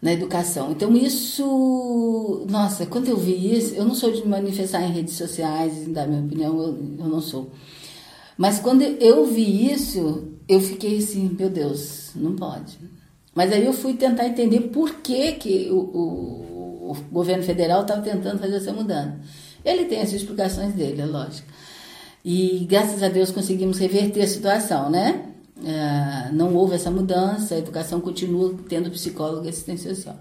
Na 0.00 0.12
educação. 0.12 0.72
Então, 0.72 0.96
isso. 0.96 2.46
Nossa, 2.48 2.86
quando 2.86 3.08
eu 3.08 3.16
vi 3.16 3.56
isso, 3.56 3.74
eu 3.74 3.84
não 3.84 3.94
sou 3.94 4.12
de 4.12 4.26
manifestar 4.26 4.82
em 4.82 4.92
redes 4.92 5.14
sociais, 5.14 5.86
dar 5.88 6.06
minha 6.06 6.22
opinião, 6.22 6.58
eu, 6.60 6.68
eu 6.98 7.08
não 7.08 7.20
sou. 7.20 7.50
Mas 8.36 8.58
quando 8.58 8.82
eu 8.82 9.24
vi 9.24 9.72
isso, 9.72 10.28
eu 10.48 10.60
fiquei 10.60 10.98
assim, 10.98 11.34
meu 11.38 11.48
Deus, 11.48 12.10
não 12.14 12.36
pode. 12.36 12.78
Mas 13.34 13.52
aí 13.52 13.64
eu 13.64 13.72
fui 13.72 13.94
tentar 13.94 14.26
entender 14.26 14.60
por 14.68 14.96
que, 14.96 15.32
que 15.32 15.68
o, 15.70 15.76
o, 15.76 16.90
o 16.90 16.96
governo 17.10 17.42
federal 17.42 17.82
estava 17.82 18.02
tentando 18.02 18.38
fazer 18.38 18.56
essa 18.56 18.72
mudança. 18.72 19.18
Ele 19.64 19.86
tem 19.86 20.00
as 20.00 20.12
explicações 20.12 20.74
dele, 20.74 21.02
é 21.02 21.06
lógico. 21.06 21.48
E 22.24 22.66
graças 22.68 23.02
a 23.02 23.08
Deus 23.08 23.30
conseguimos 23.30 23.78
reverter 23.78 24.22
a 24.22 24.26
situação, 24.26 24.90
né? 24.90 25.26
É, 25.64 26.30
não 26.32 26.54
houve 26.54 26.74
essa 26.74 26.90
mudança, 26.90 27.54
a 27.54 27.58
educação 27.58 28.00
continua 28.00 28.54
tendo 28.68 28.90
psicólogo 28.90 29.46
e 29.46 29.48
assistente 29.48 29.82
social. 29.82 30.16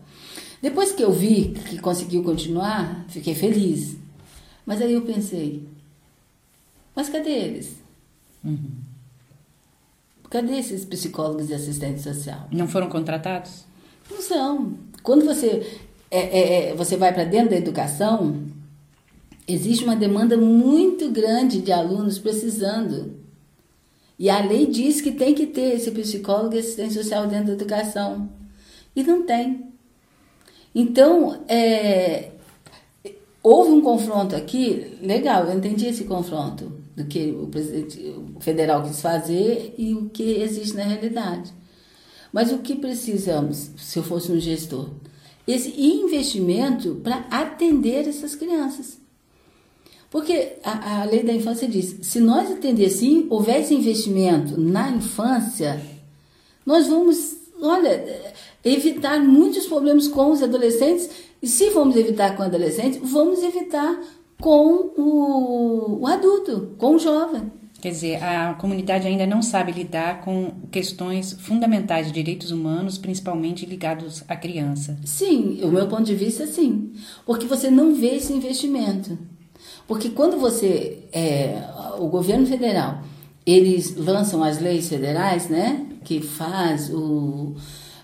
Depois 0.62 0.92
que 0.92 1.04
eu 1.04 1.12
vi 1.12 1.54
que 1.70 1.78
conseguiu 1.80 2.24
continuar, 2.24 3.06
fiquei 3.10 3.36
feliz. 3.36 3.98
Mas 4.66 4.82
aí 4.82 4.94
eu 4.94 5.02
pensei, 5.02 5.68
mas 6.96 7.10
cadê 7.10 7.30
eles? 7.30 7.76
Uhum. 8.44 8.72
Cadê 10.30 10.58
esses 10.58 10.86
psicólogos 10.86 11.50
e 11.50 11.54
assistentes 11.54 12.04
social? 12.04 12.48
Não 12.52 12.68
foram 12.68 12.90
contratados? 12.90 13.66
Não 14.10 14.22
são. 14.22 14.74
Quando 15.04 15.26
você, 15.26 15.80
é, 16.10 16.20
é, 16.20 16.70
é 16.70 16.74
você 16.74 16.98
vai 16.98 17.14
para 17.14 17.26
dentro 17.26 17.52
da 17.52 17.58
educação, 17.58 18.44
existe 19.48 19.84
uma 19.84 19.96
demanda 19.96 20.38
muito 20.38 21.12
grande 21.12 21.62
de 21.62 21.72
alunos 21.72 22.18
precisando. 22.18 23.25
E 24.18 24.30
a 24.30 24.40
lei 24.40 24.66
diz 24.66 25.02
que 25.02 25.12
tem 25.12 25.34
que 25.34 25.46
ter 25.46 25.76
esse 25.76 25.92
psicólogo 25.92 26.56
e 26.56 26.60
assistente 26.60 26.94
social 26.94 27.28
dentro 27.28 27.48
da 27.48 27.54
educação. 27.54 28.30
E 28.96 29.04
não 29.04 29.26
tem. 29.26 29.74
Então, 30.74 31.44
é, 31.48 32.32
houve 33.44 33.72
um 33.72 33.82
confronto 33.82 34.36
aqui, 34.36 34.98
legal, 35.02 35.46
eu 35.46 35.58
entendi 35.58 35.86
esse 35.88 36.06
confronto 36.06 36.72
do 36.96 37.06
que 37.06 37.32
o 37.32 37.48
presidente 37.48 38.16
federal 38.40 38.84
quis 38.84 39.02
fazer 39.02 39.76
e 39.78 39.94
o 39.94 40.10
que 40.10 40.42
existe 40.42 40.76
na 40.76 40.84
realidade. 40.84 41.54
Mas 42.32 42.52
o 42.52 42.60
que 42.60 42.76
precisamos, 42.76 43.72
se 43.78 44.00
eu 44.00 44.04
fosse 44.04 44.32
um 44.32 44.40
gestor? 44.40 44.90
Esse 45.48 45.80
investimento 45.80 46.96
para 47.04 47.26
atender 47.30 48.08
essas 48.08 48.36
crianças. 48.36 49.00
Porque 50.16 50.54
a, 50.64 51.02
a, 51.02 51.04
lei 51.04 51.24
da 51.24 51.34
infância 51.34 51.68
diz: 51.68 51.98
se 52.02 52.22
nós 52.22 52.50
atender 52.50 52.90
sim, 52.90 53.28
houver 53.30 53.60
esse 53.60 53.76
investimento 53.76 54.58
na 54.58 54.90
infância, 54.90 55.82
nós 56.66 56.88
vamos, 56.88 57.36
olha, 57.62 58.02
evitar 58.64 59.20
muitos 59.20 59.66
problemas 59.66 60.08
com 60.08 60.32
os 60.32 60.42
adolescentes. 60.42 61.10
E 61.42 61.48
se 61.50 61.70
vamos 61.72 61.98
evitar 61.98 62.34
com 62.34 62.44
o 62.44 62.46
adolescente, 62.46 62.98
vamos 63.04 63.44
evitar 63.44 64.02
com 64.40 64.90
o, 64.96 66.00
o 66.00 66.08
adulto, 66.08 66.74
com 66.78 66.96
o 66.96 67.00
jovem. 67.00 67.52
Quer 67.82 67.90
dizer, 67.90 68.24
a 68.24 68.54
comunidade 68.54 69.06
ainda 69.06 69.28
não 69.28 69.42
sabe 69.42 69.74
lidar 69.74 70.22
com 70.22 70.54
questões 70.72 71.34
fundamentais 71.34 72.08
de 72.08 72.14
direitos 72.14 72.52
humanos, 72.52 72.98
principalmente 72.98 73.66
ligados 73.66 74.24
à 74.30 74.36
criança. 74.38 74.98
Sim, 75.04 75.60
o 75.62 75.68
meu 75.68 75.90
ponto 75.90 76.04
de 76.04 76.16
vista, 76.16 76.48
sim. 76.48 76.94
Porque 77.26 77.46
você 77.46 77.70
não 77.70 77.94
vê 77.94 78.16
esse 78.16 78.32
investimento. 78.32 79.35
Porque 79.88 80.10
quando 80.10 80.38
você, 80.38 81.04
é, 81.12 81.62
o 82.00 82.08
governo 82.08 82.46
federal, 82.46 83.00
eles 83.46 83.96
lançam 83.96 84.44
as 84.44 84.60
leis 84.60 84.90
federais, 84.90 85.48
né, 85.50 85.86
que 86.04 86.22
faz 86.22 86.90
o... 86.92 87.56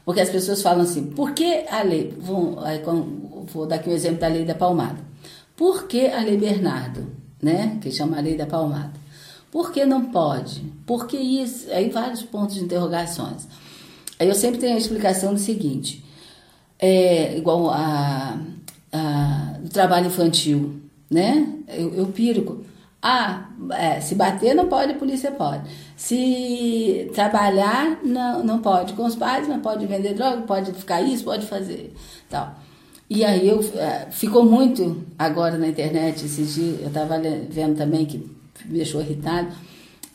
Porque 0.05 0.21
as 0.21 0.29
pessoas 0.29 0.61
falam 0.61 0.81
assim, 0.81 1.07
por 1.07 1.31
que 1.31 1.65
a 1.69 1.81
lei... 1.83 2.13
Vou, 2.19 2.57
vou 3.51 3.65
dar 3.65 3.77
aqui 3.77 3.89
um 3.89 3.93
exemplo 3.93 4.19
da 4.19 4.27
lei 4.27 4.45
da 4.45 4.55
palmada. 4.55 4.99
Por 5.55 5.87
que 5.87 6.07
a 6.07 6.21
lei 6.21 6.37
Bernardo, 6.37 7.07
né, 7.41 7.77
que 7.81 7.91
chama 7.91 8.17
a 8.17 8.21
lei 8.21 8.35
da 8.35 8.45
palmada? 8.45 8.93
Por 9.51 9.71
que 9.71 9.85
não 9.85 10.05
pode? 10.05 10.61
Por 10.85 11.07
que 11.07 11.17
isso? 11.17 11.71
Aí 11.71 11.89
vários 11.89 12.23
pontos 12.23 12.55
de 12.55 12.63
interrogações. 12.63 13.47
Aí 14.19 14.27
eu 14.27 14.35
sempre 14.35 14.59
tenho 14.59 14.75
a 14.75 14.77
explicação 14.77 15.33
do 15.33 15.39
seguinte, 15.39 16.05
é 16.79 17.37
igual 17.37 17.69
a, 17.69 18.39
a, 18.91 19.55
o 19.63 19.69
trabalho 19.69 20.07
infantil, 20.07 20.80
né? 21.11 21.47
Eu, 21.67 21.93
eu 21.93 22.05
piro. 22.07 22.63
Ah, 23.03 23.49
é, 23.71 23.99
se 23.99 24.15
bater 24.15 24.55
não 24.55 24.67
pode, 24.67 24.93
a 24.93 24.95
polícia 24.95 25.31
pode. 25.31 25.69
Se 25.97 27.09
trabalhar 27.13 27.99
não, 28.03 28.43
não 28.43 28.59
pode 28.59 28.93
com 28.93 29.05
os 29.05 29.15
pais, 29.15 29.47
não 29.47 29.59
pode 29.59 29.85
vender 29.87 30.13
droga, 30.13 30.43
pode 30.43 30.71
ficar 30.71 31.01
isso, 31.01 31.23
pode 31.23 31.45
fazer 31.45 31.93
tal. 32.29 32.55
E 33.09 33.25
aí 33.25 33.47
eu 33.49 33.59
é, 33.75 34.07
ficou 34.11 34.45
muito 34.45 35.03
agora 35.19 35.57
na 35.57 35.67
internet 35.67 36.25
esses 36.25 36.53
dias, 36.55 36.79
eu 36.81 36.87
estava 36.87 37.19
vendo 37.49 37.75
também 37.75 38.05
que 38.05 38.19
me 38.65 38.77
deixou 38.77 39.01
irritado. 39.01 39.49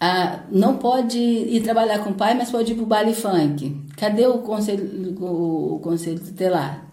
Ah, 0.00 0.40
não 0.50 0.76
pode 0.76 1.18
ir 1.18 1.62
trabalhar 1.62 1.98
com 2.00 2.10
o 2.10 2.14
pai, 2.14 2.34
mas 2.34 2.50
pode 2.50 2.72
ir 2.72 2.74
para 2.74 2.84
o 2.84 2.86
baile 2.86 3.14
funk. 3.14 3.76
Cadê 3.96 4.26
o 4.26 4.38
conselho, 4.38 5.16
o 5.20 5.80
conselho 5.80 6.20
tutelar? 6.20 6.86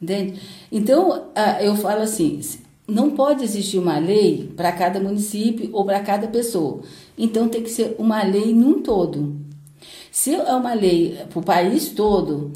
Entende? 0.00 0.40
Então, 0.70 1.30
ah, 1.34 1.62
eu 1.62 1.74
falo 1.76 2.02
assim: 2.02 2.40
não 2.88 3.10
pode 3.10 3.44
existir 3.44 3.78
uma 3.78 3.98
lei 3.98 4.50
para 4.56 4.72
cada 4.72 4.98
município 4.98 5.68
ou 5.72 5.84
para 5.84 6.00
cada 6.00 6.26
pessoa. 6.26 6.80
Então 7.18 7.48
tem 7.48 7.62
que 7.62 7.70
ser 7.70 7.94
uma 7.98 8.22
lei 8.22 8.54
num 8.54 8.80
todo. 8.80 9.36
Se 10.10 10.34
é 10.34 10.54
uma 10.54 10.72
lei 10.72 11.18
para 11.28 11.38
o 11.38 11.42
país 11.42 11.90
todo, 11.90 12.50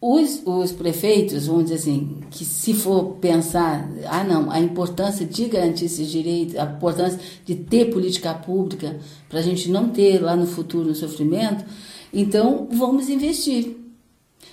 os, 0.00 0.42
os 0.44 0.72
prefeitos, 0.72 1.46
vamos 1.46 1.64
dizer 1.64 1.76
assim, 1.76 2.20
que 2.30 2.44
se 2.44 2.72
for 2.72 3.16
pensar, 3.20 3.88
ah 4.06 4.24
não, 4.24 4.50
a 4.50 4.58
importância 4.58 5.24
de 5.24 5.46
garantir 5.46 5.84
esses 5.84 6.10
direitos, 6.10 6.56
a 6.56 6.64
importância 6.64 7.18
de 7.44 7.54
ter 7.54 7.90
política 7.90 8.34
pública 8.34 8.98
para 9.28 9.38
a 9.38 9.42
gente 9.42 9.70
não 9.70 9.90
ter 9.90 10.18
lá 10.18 10.34
no 10.34 10.46
futuro 10.46 10.90
um 10.90 10.94
sofrimento, 10.94 11.64
então 12.12 12.68
vamos 12.72 13.08
investir. 13.08 13.76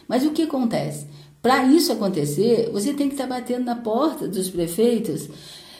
Mas 0.07 0.25
o 0.25 0.31
que 0.31 0.43
acontece? 0.43 1.07
Para 1.41 1.65
isso 1.65 1.91
acontecer, 1.91 2.69
você 2.71 2.93
tem 2.93 3.07
que 3.07 3.15
estar 3.15 3.27
tá 3.27 3.35
batendo 3.39 3.65
na 3.65 3.75
porta 3.75 4.27
dos 4.27 4.49
prefeitos, 4.49 5.27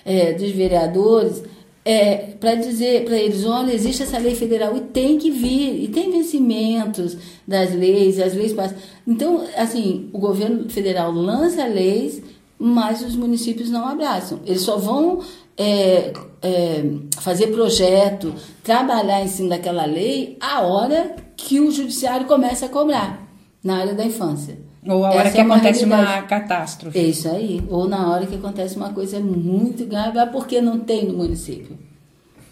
é, 0.04 0.34
dos 0.34 0.50
vereadores, 0.52 1.44
é, 1.86 2.16
para 2.40 2.56
dizer 2.56 3.06
para 3.06 3.16
eles: 3.16 3.46
olha, 3.46 3.72
existe 3.72 4.04
essa 4.04 4.18
lei 4.18 4.36
federal 4.36 4.76
e 4.76 4.82
tem 4.82 5.18
que 5.18 5.30
vir, 5.30 5.84
e 5.84 5.88
tem 5.88 6.12
vencimentos 6.12 7.18
das 7.48 7.74
leis, 7.74 8.20
as 8.20 8.34
leis 8.34 8.54
passam. 8.54 8.78
Então, 9.08 9.46
assim, 9.56 10.10
o 10.14 10.20
governo 10.20 10.70
federal 10.70 11.12
lança 11.12 11.66
leis, 11.68 12.22
mas 12.58 13.04
os 13.04 13.16
municípios 13.16 13.70
não 13.70 13.88
abraçam. 13.88 14.40
Eles 14.46 14.62
só 14.62 14.78
vão 14.78 15.22
é, 15.58 16.14
é, 16.42 16.84
fazer 17.20 17.48
projeto, 17.48 18.34
trabalhar 18.64 19.24
em 19.24 19.28
cima 19.28 19.50
daquela 19.50 19.86
lei 19.86 20.38
a 20.40 20.62
hora 20.62 21.16
que 21.36 21.60
o 21.60 21.72
judiciário 21.72 22.26
começa 22.26 22.66
a 22.66 22.70
cobrar 22.70 23.28
na 23.64 23.78
área 23.78 23.94
da 23.94 24.06
infância. 24.06 24.71
Ou 24.88 25.06
a 25.06 25.10
hora 25.10 25.22
Essa 25.22 25.32
que 25.32 25.38
é 25.40 25.44
acontece 25.44 25.86
uma, 25.86 26.00
uma 26.00 26.22
catástrofe. 26.24 26.98
É 26.98 27.04
isso 27.04 27.30
aí. 27.30 27.64
Ou 27.70 27.88
na 27.88 28.10
hora 28.10 28.26
que 28.26 28.36
acontece 28.36 28.76
uma 28.76 28.92
coisa 28.92 29.20
muito 29.20 29.86
grave, 29.86 30.18
ah, 30.18 30.26
porque 30.26 30.60
não 30.60 30.80
tem 30.80 31.06
no 31.06 31.14
município. 31.14 31.78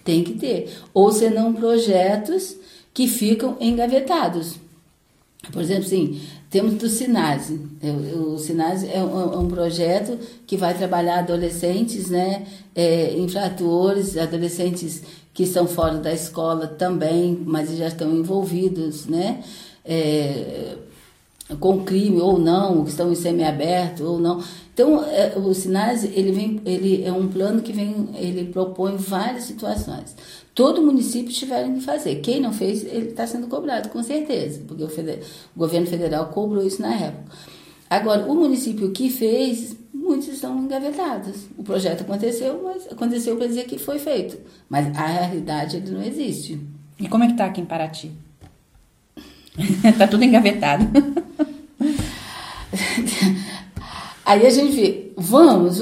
Tem 0.04 0.24
que 0.24 0.34
ter. 0.34 0.72
Ou 0.94 1.12
senão 1.12 1.54
projetos 1.54 2.56
que 2.94 3.08
ficam 3.08 3.58
engavetados. 3.60 4.56
Por 5.52 5.62
exemplo, 5.62 5.86
sim, 5.86 6.22
temos 6.50 6.74
do 6.74 6.90
Sinase. 6.90 7.62
O 8.16 8.38
Sinase 8.38 8.90
é 8.92 9.02
um, 9.02 9.34
é 9.34 9.38
um, 9.38 9.48
projeto 9.48 10.20
que 10.46 10.58
vai 10.58 10.78
trabalhar 10.78 11.20
adolescentes, 11.20 12.10
né, 12.10 12.46
é, 12.76 13.18
infratores, 13.18 14.18
adolescentes 14.18 15.02
que 15.34 15.44
estão 15.44 15.66
fora 15.66 15.98
da 15.98 16.12
escola 16.12 16.68
também, 16.68 17.42
mas 17.46 17.76
já 17.78 17.88
estão 17.88 18.14
envolvidos, 18.14 19.06
né, 19.06 19.42
é, 19.86 20.76
com 21.58 21.84
crime 21.84 22.22
ou 22.22 22.38
não, 22.38 22.84
que 22.84 22.92
estão 22.92 23.12
em 23.12 23.16
semiaberto 23.16 24.04
ou 24.04 24.20
não. 24.20 24.44
Então, 24.74 25.04
é, 25.04 25.34
o 25.38 25.54
Sinais, 25.54 26.04
ele 26.04 26.32
vem, 26.32 26.62
ele 26.66 27.04
é 27.04 27.12
um 27.12 27.28
plano 27.28 27.62
que 27.62 27.74
vem, 27.74 28.10
ele 28.16 28.46
propõe 28.46 28.96
várias 28.96 29.46
situações. 29.46 30.16
Todo 30.54 30.82
município 30.82 31.34
tiveram 31.34 31.74
que 31.74 31.82
fazer. 31.82 32.16
Quem 32.18 32.40
não 32.40 32.54
fez, 32.54 32.84
ele 32.84 33.10
está 33.10 33.26
sendo 33.26 33.48
cobrado, 33.48 33.90
com 33.90 34.04
certeza, 34.04 34.62
porque 34.68 34.84
o, 34.84 34.90
feder, 34.90 35.22
o 35.56 35.60
governo 35.60 35.88
federal 35.88 36.28
cobrou 36.28 36.66
isso 36.66 36.82
na 36.82 36.94
época. 36.94 37.32
Agora, 37.90 38.26
o 38.26 38.36
município 38.36 38.92
que 38.92 39.10
fez, 39.10 39.76
muitos 39.94 40.28
estão 40.28 40.58
engavetados. 40.60 41.48
O 41.58 41.64
projeto 41.64 42.02
aconteceu, 42.02 42.62
mas 42.64 42.88
aconteceu 42.92 43.36
para 43.36 43.48
dizer 43.48 43.66
que 43.66 43.80
foi 43.80 43.98
feito. 43.98 44.38
Mas 44.70 44.96
a 44.96 45.08
realidade 45.08 45.78
ele 45.78 45.92
não 45.92 46.04
existe. 46.04 46.60
E 47.00 47.08
como 47.08 47.24
é 47.24 47.28
que 47.28 47.34
está 47.34 47.46
aqui 47.46 47.62
em 47.62 47.66
Paraty? 47.66 48.12
tá 49.98 50.08
tudo 50.08 50.24
engavetado. 50.24 50.88
Aí 54.26 54.46
a 54.46 54.50
gente 54.50 54.76
vê, 54.76 55.12
vamos, 55.18 55.82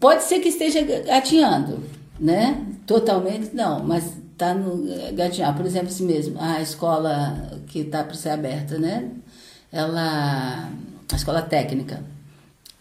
pode 0.00 0.24
ser 0.24 0.40
que 0.40 0.48
esteja 0.48 0.80
gatinhando, 0.82 1.80
né? 2.18 2.64
Totalmente 2.86 3.54
não, 3.54 3.82
mas 3.84 4.12
está 4.32 4.54
no 4.54 4.84
gatinhar. 5.14 5.54
Por 5.54 5.66
exemplo, 5.66 5.88
assim 5.88 6.06
mesmo, 6.06 6.36
a 6.40 6.60
escola 6.62 7.60
que 7.66 7.80
está 7.80 8.02
para 8.02 8.14
ser 8.14 8.30
aberta, 8.30 8.78
né? 8.78 9.10
Ela 9.70 10.70
a 11.12 11.16
escola 11.16 11.42
técnica, 11.42 12.02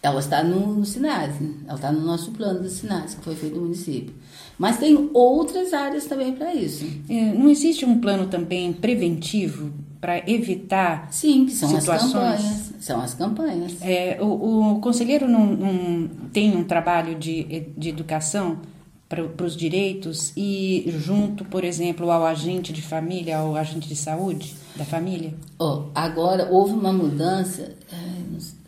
ela 0.02 0.20
está 0.20 0.44
no, 0.44 0.76
no 0.76 0.86
SINASE, 0.86 1.56
ela 1.66 1.76
está 1.76 1.92
no 1.92 2.02
nosso 2.02 2.32
plano 2.32 2.62
do 2.62 2.70
SINASE, 2.70 3.18
que 3.18 3.24
foi 3.24 3.36
feito 3.36 3.56
no 3.56 3.64
município. 3.64 4.14
Mas 4.58 4.78
tem 4.78 5.10
outras 5.14 5.74
áreas 5.74 6.06
também 6.06 6.34
para 6.34 6.54
isso. 6.54 6.86
É, 7.10 7.34
não 7.34 7.50
existe 7.50 7.86
um 7.86 8.00
plano 8.00 8.28
também 8.28 8.72
preventivo 8.72 9.74
para 10.00 10.30
evitar 10.30 11.08
Sim, 11.12 11.46
que 11.46 11.54
são 11.54 11.70
situações? 11.70 12.04
as 12.04 12.12
campanhas. 12.12 12.74
São 12.80 13.02
as 13.02 13.14
campanhas. 13.14 13.82
É, 13.82 14.18
o, 14.22 14.76
o 14.76 14.80
conselheiro 14.80 15.28
não, 15.28 15.46
não 15.46 16.08
tem 16.32 16.56
um 16.56 16.64
trabalho 16.64 17.16
de, 17.16 17.68
de 17.78 17.90
educação 17.90 18.60
para 19.08 19.46
os 19.46 19.56
direitos 19.56 20.34
e 20.36 20.92
junto, 21.00 21.46
por 21.46 21.64
exemplo, 21.64 22.10
ao 22.10 22.26
agente 22.26 22.74
de 22.74 22.82
família, 22.82 23.38
ao 23.38 23.56
agente 23.56 23.88
de 23.88 23.96
saúde 23.96 24.56
da 24.76 24.84
família? 24.84 25.34
Oh, 25.60 25.84
agora 25.94 26.50
houve 26.52 26.74
uma 26.74 26.92
mudança, 26.92 27.72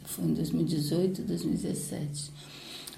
foi 0.04 0.26
em 0.26 0.34
2018, 0.34 1.22
2017. 1.24 2.32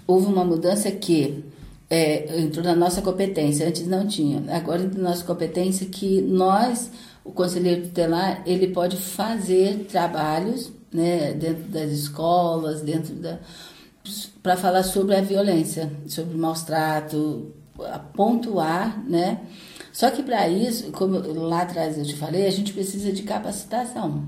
Houve 0.05 0.27
uma 0.27 0.43
mudança 0.43 0.91
que 0.91 1.43
é, 1.89 2.39
entrou 2.41 2.63
na 2.63 2.75
nossa 2.75 3.01
competência, 3.01 3.67
antes 3.67 3.87
não 3.87 4.05
tinha. 4.05 4.43
Agora 4.55 4.83
entrou 4.83 5.01
na 5.03 5.09
nossa 5.09 5.23
competência 5.23 5.87
que 5.87 6.21
nós, 6.21 6.91
o 7.23 7.31
conselheiro 7.31 7.83
tutelar, 7.83 8.43
ele 8.45 8.67
pode 8.67 8.97
fazer 8.97 9.85
trabalhos 9.89 10.71
né, 10.91 11.33
dentro 11.33 11.63
das 11.63 11.91
escolas, 11.91 12.81
dentro 12.81 13.15
da 13.15 13.39
para 14.41 14.57
falar 14.57 14.83
sobre 14.83 15.15
a 15.15 15.21
violência, 15.21 15.91
sobre 16.07 16.33
o 16.33 16.37
maus 16.37 16.63
trato, 16.63 17.53
pontuar, 18.13 19.03
né? 19.07 19.41
Só 19.91 20.09
que 20.09 20.23
para 20.23 20.47
isso, 20.47 20.91
como 20.91 21.17
lá 21.17 21.61
atrás 21.61 21.97
eu 21.97 22.05
te 22.05 22.15
falei, 22.15 22.47
a 22.47 22.51
gente 22.51 22.73
precisa 22.73 23.11
de 23.11 23.23
capacitação. 23.23 24.25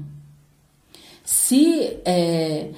Se, 1.24 2.00
é, 2.04 2.72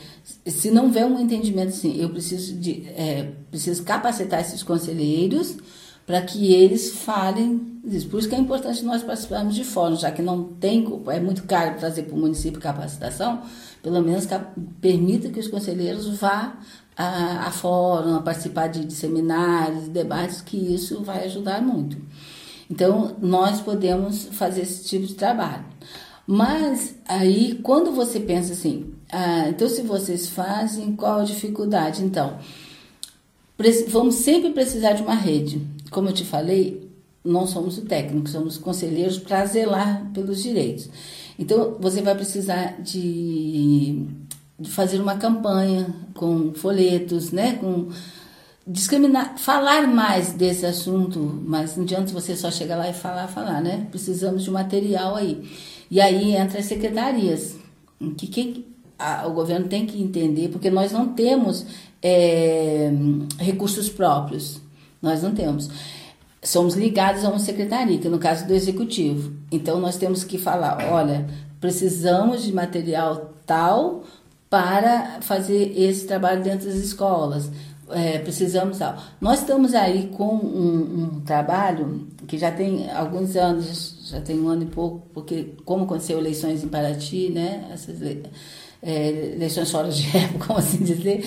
se 0.46 0.70
não 0.70 0.86
houver 0.86 1.06
um 1.06 1.20
entendimento 1.20 1.70
assim, 1.70 2.00
eu 2.00 2.10
preciso, 2.10 2.54
de, 2.56 2.88
é, 2.90 3.32
preciso 3.50 3.84
capacitar 3.84 4.42
esses 4.42 4.62
conselheiros 4.62 5.58
para 6.06 6.22
que 6.22 6.54
eles 6.54 6.92
falem 6.92 7.80
disso. 7.84 8.08
Por 8.08 8.20
isso 8.20 8.30
que 8.30 8.36
é 8.36 8.40
importante 8.40 8.84
nós 8.84 9.04
participarmos 9.04 9.56
de 9.56 9.64
fóruns, 9.64 10.02
já 10.02 10.12
que 10.12 10.22
não 10.22 10.44
tem, 10.44 10.86
é 11.08 11.20
muito 11.20 11.44
caro 11.44 11.78
trazer 11.78 12.04
para 12.04 12.16
o 12.16 12.20
município 12.20 12.60
capacitação, 12.60 13.42
pelo 13.82 14.02
menos 14.02 14.28
permita 14.82 15.30
que 15.30 15.40
os 15.40 15.48
conselheiros 15.48 16.08
vá 16.20 16.58
a, 16.96 17.48
a 17.48 17.52
fórum, 17.52 18.16
a 18.16 18.22
participar 18.22 18.68
de, 18.68 18.86
de 18.86 18.94
seminários, 18.94 19.88
debates, 19.88 20.42
que 20.42 20.58
isso 20.58 21.04
vai 21.04 21.26
ajudar 21.26 21.62
muito. 21.62 21.98
Então, 22.70 23.16
nós 23.22 23.62
podemos 23.62 24.26
fazer 24.32 24.62
esse 24.62 24.86
tipo 24.86 25.06
de 25.06 25.16
trabalho. 25.16 25.66
Mas 26.26 26.96
aí, 27.06 27.60
quando 27.62 27.92
você 27.92 28.20
pensa 28.20 28.54
assim, 28.54 28.94
ah, 29.12 29.50
então 29.50 29.68
se 29.68 29.82
vocês 29.82 30.30
fazem, 30.30 30.96
qual 30.96 31.20
a 31.20 31.24
dificuldade? 31.24 32.04
Então, 32.04 32.40
vamos 33.90 34.16
sempre 34.16 34.52
precisar 34.52 34.94
de 34.94 35.04
uma 35.04 35.14
rede. 35.14 35.62
Como 35.94 36.10
eu 36.10 36.14
te 36.14 36.26
falei, 36.26 36.90
não 37.24 37.48
somos 37.48 37.78
o 37.78 37.84
técnico, 37.84 38.30
somos 38.30 38.58
conselheiros 38.58 39.18
para 39.18 39.46
zelar 39.46 40.10
pelos 40.14 40.44
direitos. 40.44 40.90
Então, 41.40 41.78
você 41.80 42.02
vai 42.02 42.16
precisar 42.16 42.82
de, 42.82 44.06
de 44.60 44.70
fazer 44.70 45.00
uma 45.00 45.16
campanha 45.16 45.94
com 46.14 46.54
folhetos, 46.54 47.32
né? 47.32 47.54
Com 47.54 47.90
discriminar, 48.66 49.38
falar 49.38 49.88
mais 49.88 50.34
desse 50.34 50.66
assunto, 50.66 51.42
mas 51.46 51.76
não 51.76 51.84
adianta 51.84 52.14
você 52.14 52.36
só 52.36 52.50
chegar 52.50 52.78
lá 52.78 52.90
e 52.90 52.94
falar, 52.94 53.28
falar, 53.28 53.62
né? 53.62 53.88
Precisamos 53.90 54.44
de 54.44 54.52
material 54.52 55.16
aí. 55.16 55.50
E 55.90 56.00
aí 56.02 56.36
entra 56.36 56.60
as 56.60 56.66
secretarias, 56.66 57.56
que 58.18 58.28
quem 58.28 58.66
a, 58.98 59.28
o 59.28 59.34
governo 59.34 59.68
tem 59.68 59.86
que 59.86 60.02
entender, 60.02 60.50
porque 60.50 60.70
nós 60.70 60.92
não 60.92 61.10
temos 61.10 61.66
é, 62.02 62.92
recursos 63.38 63.90
próprios, 63.90 64.62
nós 65.04 65.22
não 65.22 65.36
temos. 65.36 65.70
Somos 66.42 66.76
ligados 66.76 67.24
a 67.24 67.30
uma 67.30 67.40
secretaria, 67.40 68.00
que 68.00 68.10
no 68.10 68.18
caso 68.18 68.48
do 68.48 68.54
executivo. 68.54 69.34
Então 69.52 69.80
nós 69.80 69.98
temos 69.98 70.24
que 70.24 70.40
falar, 70.40 70.92
olha, 70.92 71.28
precisamos 71.62 72.44
de 72.44 72.52
material 72.52 73.36
tal 73.46 74.04
para 74.50 75.20
fazer 75.22 75.74
esse 75.78 76.08
trabalho 76.08 76.42
dentro 76.42 76.66
das 76.66 76.78
escolas 76.78 77.52
é, 77.90 78.20
precisamos. 78.20 78.80
Nós 79.20 79.40
estamos 79.40 79.74
aí 79.74 80.10
com 80.16 80.36
um, 80.36 81.04
um, 81.16 81.20
trabalho 81.22 82.08
que 82.28 82.38
já 82.38 82.52
tem 82.52 82.90
alguns 82.92 83.36
anos, 83.36 84.10
já 84.10 84.22
tem 84.22 84.40
um 84.40 84.48
ano 84.48 84.64
e 84.64 84.68
pouco, 84.68 85.08
porque 85.14 85.54
como 85.66 85.84
aconteceu 85.84 86.20
eleições 86.20 86.64
em 86.64 86.68
Paraty, 86.68 87.30
né? 87.30 87.70
Essas 87.72 88.02
é, 88.82 89.34
eleições 89.36 89.70
fora 89.70 89.90
de 89.90 90.06
época, 90.18 90.48
como 90.48 90.60
assim 90.60 90.84
dizer, 90.84 91.26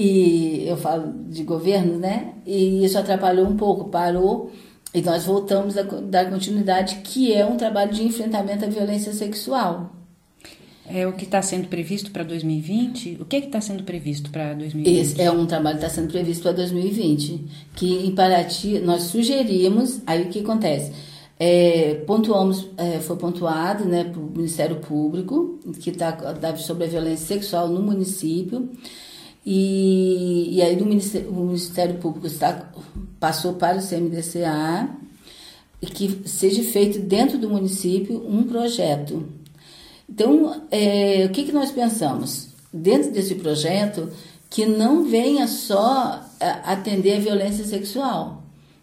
e 0.00 0.68
eu 0.68 0.76
falo 0.76 1.12
de 1.28 1.42
governo, 1.42 1.98
né? 1.98 2.34
E 2.46 2.84
isso 2.84 2.98
atrapalhou 2.98 3.46
um 3.46 3.56
pouco, 3.56 3.90
parou. 3.90 4.50
E 4.94 5.02
nós 5.02 5.24
voltamos 5.24 5.76
a 5.76 5.82
dar 5.82 6.30
continuidade, 6.30 6.96
que 7.04 7.32
é 7.34 7.44
um 7.44 7.56
trabalho 7.56 7.92
de 7.92 8.02
enfrentamento 8.02 8.64
à 8.64 8.68
violência 8.68 9.12
sexual 9.12 9.92
é 10.90 11.06
o 11.06 11.12
que 11.12 11.24
está 11.24 11.42
sendo 11.42 11.68
previsto 11.68 12.10
para 12.10 12.24
2020? 12.24 13.18
O 13.20 13.24
que 13.24 13.36
é 13.36 13.38
está 13.40 13.60
sendo 13.60 13.84
previsto 13.84 14.30
para 14.30 14.54
2020? 14.54 14.98
Esse 14.98 15.20
é 15.20 15.30
um 15.30 15.46
trabalho 15.46 15.78
que 15.78 15.84
está 15.84 15.94
sendo 15.94 16.10
previsto 16.10 16.42
para 16.42 16.52
2020, 16.52 17.44
que 17.74 18.06
em 18.06 18.14
Paraty 18.14 18.78
nós 18.78 19.02
sugerimos, 19.02 20.00
aí 20.06 20.22
o 20.22 20.28
que 20.28 20.40
acontece? 20.40 20.92
É, 21.38 22.02
pontuamos, 22.06 22.68
é, 22.76 22.98
foi 22.98 23.16
pontuado 23.16 23.84
né, 23.84 24.04
para 24.04 24.20
o 24.20 24.30
Ministério 24.34 24.76
Público, 24.76 25.60
que 25.78 25.90
está 25.90 26.16
sobre 26.56 26.84
a 26.84 26.88
violência 26.88 27.26
sexual 27.26 27.68
no 27.68 27.82
município, 27.82 28.68
e, 29.50 30.56
e 30.56 30.62
aí 30.62 30.76
do 30.76 30.84
Ministério, 30.84 31.30
o 31.30 31.46
Ministério 31.46 31.94
Público 31.96 32.26
está, 32.26 32.70
passou 33.18 33.54
para 33.54 33.78
o 33.78 33.82
CMDCA, 33.82 34.88
e 35.80 35.86
que 35.86 36.28
seja 36.28 36.62
feito 36.64 36.98
dentro 36.98 37.38
do 37.38 37.48
município 37.48 38.24
um 38.28 38.42
projeto 38.42 39.38
então, 40.08 40.62
é, 40.70 41.26
o 41.26 41.28
que, 41.28 41.44
que 41.44 41.52
nós 41.52 41.70
pensamos? 41.70 42.48
Dentro 42.72 43.12
desse 43.12 43.34
projeto, 43.34 44.10
que 44.48 44.64
não 44.64 45.04
venha 45.04 45.46
só 45.46 46.24
é, 46.40 46.46
atender 46.64 47.16
a 47.16 47.20
violência 47.20 47.64
sexual, 47.64 48.42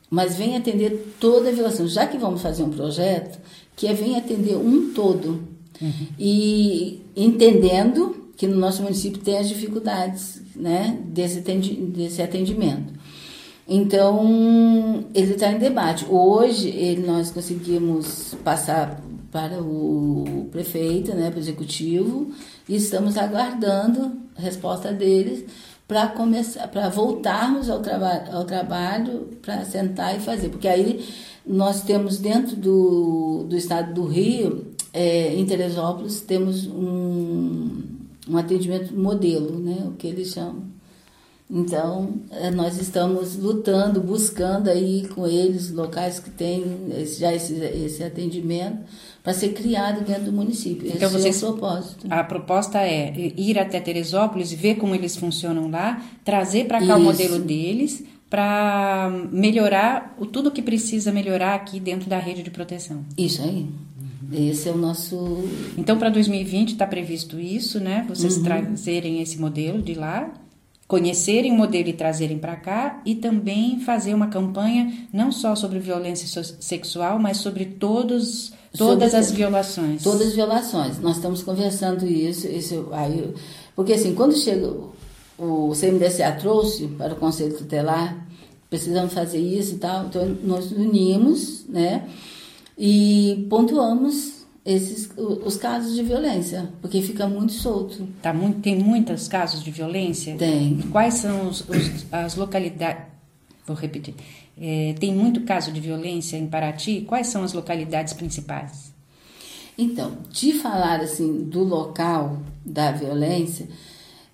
mas 0.09 0.35
venha 0.35 0.59
atender 0.59 1.15
toda 1.19 1.49
a 1.49 1.51
violação. 1.51 1.87
Já 1.87 2.05
que 2.05 2.17
vamos 2.17 2.41
fazer 2.41 2.63
um 2.63 2.69
projeto, 2.69 3.39
que 3.75 3.87
é 3.87 3.93
venha 3.93 4.19
atender 4.19 4.55
um 4.55 4.93
todo. 4.93 5.43
Uhum. 5.81 6.07
E 6.17 7.01
entendendo 7.15 8.24
que 8.35 8.47
no 8.47 8.57
nosso 8.57 8.81
município 8.81 9.21
tem 9.21 9.37
as 9.37 9.47
dificuldades 9.47 10.41
né, 10.55 10.97
desse, 11.05 11.39
desse 11.39 12.21
atendimento. 12.21 12.93
Então, 13.67 15.05
ele 15.13 15.33
está 15.33 15.51
em 15.51 15.57
debate. 15.57 16.05
Hoje, 16.07 16.69
ele, 16.69 17.05
nós 17.05 17.31
conseguimos 17.31 18.35
passar 18.43 19.01
para 19.31 19.61
o 19.61 20.47
prefeito, 20.51 21.13
né, 21.15 21.29
para 21.29 21.37
o 21.37 21.41
executivo, 21.41 22.31
e 22.69 22.75
estamos 22.75 23.17
aguardando 23.17 24.13
a 24.37 24.41
resposta 24.41 24.93
deles 24.93 25.45
para 25.87 26.07
começar, 26.07 26.67
para 26.67 26.89
voltarmos 26.89 27.69
ao, 27.69 27.79
traba 27.79 28.23
ao 28.31 28.43
trabalho, 28.45 29.29
para 29.41 29.65
sentar 29.65 30.15
e 30.15 30.19
fazer, 30.19 30.49
porque 30.49 30.67
aí 30.67 31.05
nós 31.45 31.81
temos 31.81 32.17
dentro 32.17 32.55
do, 32.55 33.45
do 33.47 33.55
estado 33.55 33.93
do 33.93 34.05
Rio, 34.05 34.73
é, 34.93 35.35
em 35.35 35.45
Teresópolis, 35.45 36.21
temos 36.21 36.65
um, 36.65 37.64
um 38.27 38.37
atendimento 38.37 38.93
modelo, 38.95 39.59
né, 39.59 39.83
o 39.85 39.91
que 39.91 40.07
eles 40.07 40.29
chamam. 40.29 40.75
Então, 41.49 42.21
é, 42.31 42.49
nós 42.49 42.79
estamos 42.81 43.35
lutando, 43.35 44.01
buscando 44.01 44.67
aí 44.67 45.07
com 45.09 45.27
eles 45.27 45.71
locais 45.71 46.17
que 46.17 46.31
têm 46.31 46.63
já 47.19 47.31
esse, 47.33 47.53
esse 47.53 48.03
atendimento 48.03 48.79
para 49.23 49.31
ser 49.31 49.49
criado 49.53 50.03
dentro 50.03 50.25
do 50.25 50.31
município. 50.31 50.87
Então, 50.87 51.07
Esse 51.07 51.19
vocês, 51.19 51.43
é 51.43 51.45
o 51.45 51.53
propósito. 51.53 52.07
A 52.09 52.23
proposta 52.23 52.79
é 52.81 53.13
ir 53.37 53.59
até 53.59 53.79
Teresópolis 53.79 54.51
ver 54.51 54.75
como 54.75 54.95
eles 54.95 55.15
funcionam 55.15 55.69
lá, 55.69 56.03
trazer 56.23 56.65
para 56.65 56.79
cá 56.79 56.85
Isso. 56.85 56.95
o 56.95 56.99
modelo 57.01 57.39
deles 57.39 58.03
para 58.27 59.11
melhorar 59.31 60.15
o 60.19 60.25
tudo 60.25 60.49
que 60.49 60.63
precisa 60.63 61.11
melhorar 61.11 61.53
aqui 61.53 61.79
dentro 61.79 62.09
da 62.09 62.17
rede 62.17 62.41
de 62.41 62.49
proteção. 62.49 63.05
Isso 63.15 63.41
aí. 63.43 63.67
Esse 64.31 64.69
é 64.69 64.71
o 64.71 64.77
nosso. 64.77 65.47
Então, 65.77 65.97
para 65.97 66.09
2020 66.09 66.73
está 66.73 66.87
previsto 66.87 67.39
isso, 67.39 67.79
né? 67.79 68.05
Vocês 68.07 68.37
uhum. 68.37 68.43
trazerem 68.43 69.21
esse 69.21 69.39
modelo 69.39 69.81
de 69.81 69.93
lá 69.93 70.31
conhecerem 70.87 71.51
o 71.51 71.55
modelo 71.55 71.89
e 71.89 71.93
trazerem 71.93 72.37
para 72.37 72.55
cá 72.55 73.01
e 73.05 73.15
também 73.15 73.79
fazer 73.79 74.13
uma 74.13 74.27
campanha 74.27 75.07
não 75.11 75.31
só 75.31 75.55
sobre 75.55 75.79
violência 75.79 76.43
sexual, 76.59 77.17
mas 77.17 77.37
sobre 77.37 77.65
todos 77.65 78.53
todas 78.77 79.11
sobre, 79.11 79.17
as 79.17 79.31
violações. 79.31 80.03
Todas 80.03 80.27
as 80.27 80.35
violações. 80.35 80.99
Nós 80.99 81.15
estamos 81.15 81.41
conversando 81.41 82.05
isso, 82.05 82.47
isso 82.47 82.89
aí, 82.91 83.33
porque 83.75 83.93
assim, 83.93 84.13
quando 84.13 84.35
chega 84.35 84.71
o 85.37 85.73
CMDCA 85.73 86.31
trouxe 86.33 86.87
para 86.87 87.13
o 87.13 87.17
Conselho 87.17 87.57
Tutelar, 87.57 88.25
precisamos 88.69 89.13
fazer 89.13 89.39
isso 89.39 89.75
e 89.75 89.77
tal, 89.77 90.05
então 90.05 90.37
nós 90.43 90.71
unimos, 90.71 91.65
né? 91.67 92.07
E 92.77 93.47
pontuamos 93.49 94.45
esses 94.65 95.09
os 95.17 95.55
casos 95.57 95.95
de 95.95 96.01
violência, 96.01 96.69
porque 96.81 97.01
fica 97.01 97.27
muito 97.27 97.53
solto. 97.53 98.07
Tá 98.21 98.33
muito, 98.33 98.59
tem 98.61 98.75
muitos 98.75 99.27
casos 99.27 99.63
de 99.63 99.69
violência? 99.69 100.35
Tem. 100.35 100.79
Quais 100.91 101.15
são 101.15 101.47
os, 101.47 101.61
os, 101.61 102.05
as 102.11 102.35
localidades? 102.35 103.05
Vou 103.65 103.75
repetir. 103.75 104.15
É, 104.59 104.95
tem 104.99 105.13
muito 105.13 105.41
caso 105.41 105.71
de 105.71 105.79
violência 105.79 106.37
em 106.37 106.47
Paraty? 106.47 107.01
Quais 107.01 107.27
são 107.27 107.43
as 107.43 107.53
localidades 107.53 108.13
principais? 108.13 108.93
Então, 109.77 110.17
de 110.29 110.53
falar 110.53 111.01
assim 111.01 111.43
do 111.43 111.63
local 111.63 112.39
da 112.65 112.91
violência, 112.91 113.67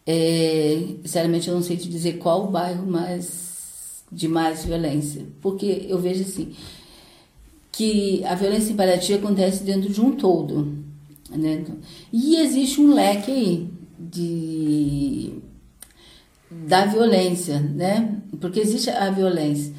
é, 0.05 0.83
sinceramente 1.03 1.47
eu 1.47 1.55
não 1.55 1.63
sei 1.63 1.77
te 1.77 1.89
dizer 1.89 2.17
qual 2.19 2.45
o 2.45 2.51
bairro 2.51 2.85
mais 2.85 4.03
de 4.11 4.27
mais 4.27 4.65
violência, 4.65 5.25
porque 5.41 5.85
eu 5.87 5.97
vejo 5.97 6.21
assim 6.21 6.53
que 7.71 8.23
a 8.25 8.35
violência 8.35 8.71
em 8.71 8.75
Paraty 8.75 9.13
acontece 9.13 9.63
dentro 9.63 9.89
de 9.89 10.01
um 10.01 10.11
todo, 10.11 10.77
né? 11.29 11.63
E 12.11 12.35
existe 12.37 12.81
um 12.81 12.93
leque 12.93 13.31
aí 13.31 13.69
de 13.97 15.33
da 16.49 16.85
violência, 16.85 17.59
né? 17.59 18.17
Porque 18.39 18.59
existe 18.59 18.89
a 18.89 19.09
violência 19.09 19.73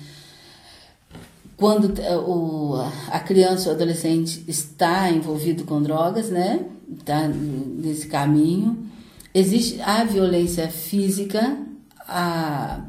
quando 1.62 1.92
o, 2.26 2.74
a 3.08 3.20
criança 3.20 3.68
ou 3.68 3.74
adolescente 3.76 4.42
está 4.48 5.08
envolvido 5.10 5.64
com 5.64 5.80
drogas, 5.80 6.30
né? 6.30 6.64
Está 6.98 7.28
nesse 7.28 8.08
caminho. 8.08 8.90
Existe 9.32 9.80
a 9.80 10.02
violência 10.02 10.68
física, 10.68 11.56
a 12.00 12.80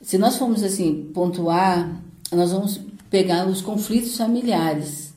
se 0.00 0.16
nós 0.16 0.36
formos 0.36 0.62
assim 0.62 1.10
pontuar, 1.12 2.00
nós 2.32 2.52
vamos 2.52 2.80
pegar 3.10 3.46
os 3.46 3.60
conflitos 3.60 4.16
familiares. 4.16 5.14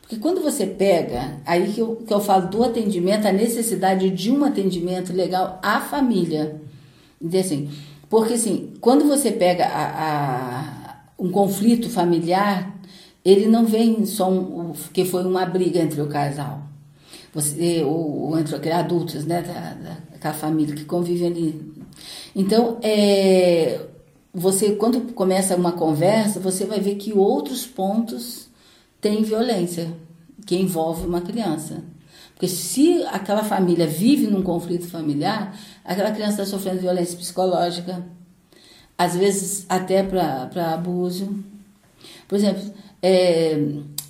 Porque 0.00 0.16
quando 0.16 0.40
você 0.40 0.66
pega, 0.66 1.38
aí 1.44 1.72
que 1.72 1.80
eu, 1.80 1.96
que 1.96 2.12
eu 2.12 2.20
falo 2.20 2.48
do 2.48 2.64
atendimento, 2.64 3.26
a 3.26 3.32
necessidade 3.32 4.08
de 4.08 4.30
um 4.30 4.42
atendimento 4.42 5.12
legal 5.12 5.58
à 5.62 5.80
família. 5.80 6.58
Assim, 7.38 7.68
porque 8.08 8.34
assim, 8.34 8.72
quando 8.80 9.06
você 9.06 9.30
pega 9.30 9.66
a, 9.66 9.84
a, 9.84 11.00
um 11.18 11.30
conflito 11.30 11.90
familiar, 11.90 12.74
ele 13.22 13.46
não 13.46 13.66
vem 13.66 14.06
só 14.06 14.30
um, 14.30 14.72
que 14.94 15.04
foi 15.04 15.24
uma 15.24 15.44
briga 15.44 15.78
entre 15.80 16.00
o 16.00 16.06
casal. 16.06 16.62
Você, 17.34 17.82
ou, 17.84 18.30
ou 18.30 18.38
entre 18.38 18.72
adultos, 18.72 19.26
né, 19.26 19.42
da, 19.42 19.74
da, 19.74 19.96
da 20.22 20.32
família 20.32 20.74
que 20.74 20.86
convivem 20.86 21.26
ali. 21.26 21.72
Então, 22.34 22.78
é, 22.82 23.78
você 24.32 24.72
quando 24.72 25.12
começa 25.14 25.56
uma 25.56 25.72
conversa, 25.72 26.40
você 26.40 26.64
vai 26.64 26.80
ver 26.80 26.96
que 26.96 27.12
outros 27.12 27.66
pontos 27.66 28.48
têm 29.00 29.22
violência 29.22 29.92
que 30.46 30.56
envolve 30.56 31.06
uma 31.06 31.20
criança. 31.20 31.82
Porque 32.34 32.48
se 32.48 33.02
aquela 33.04 33.42
família 33.42 33.86
vive 33.86 34.28
num 34.28 34.42
conflito 34.42 34.86
familiar, 34.86 35.58
aquela 35.84 36.12
criança 36.12 36.42
está 36.42 36.46
sofrendo 36.46 36.80
violência 36.80 37.18
psicológica, 37.18 38.06
às 38.96 39.16
vezes 39.16 39.66
até 39.68 40.02
para 40.02 40.72
abuso. 40.72 41.42
Por 42.28 42.36
exemplo, 42.36 42.62
é, 43.02 43.60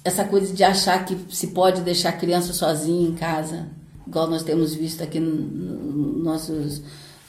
essa 0.05 0.25
coisa 0.25 0.53
de 0.53 0.63
achar 0.63 1.05
que 1.05 1.17
se 1.35 1.49
pode 1.49 1.81
deixar 1.81 2.11
a 2.11 2.13
criança 2.13 2.53
sozinha 2.53 3.09
em 3.09 3.15
casa, 3.15 3.69
igual 4.07 4.29
nós 4.29 4.43
temos 4.43 4.75
visto 4.75 5.03
aqui 5.03 5.19
nos 5.19 5.53
no 5.53 6.23
nossos 6.23 6.83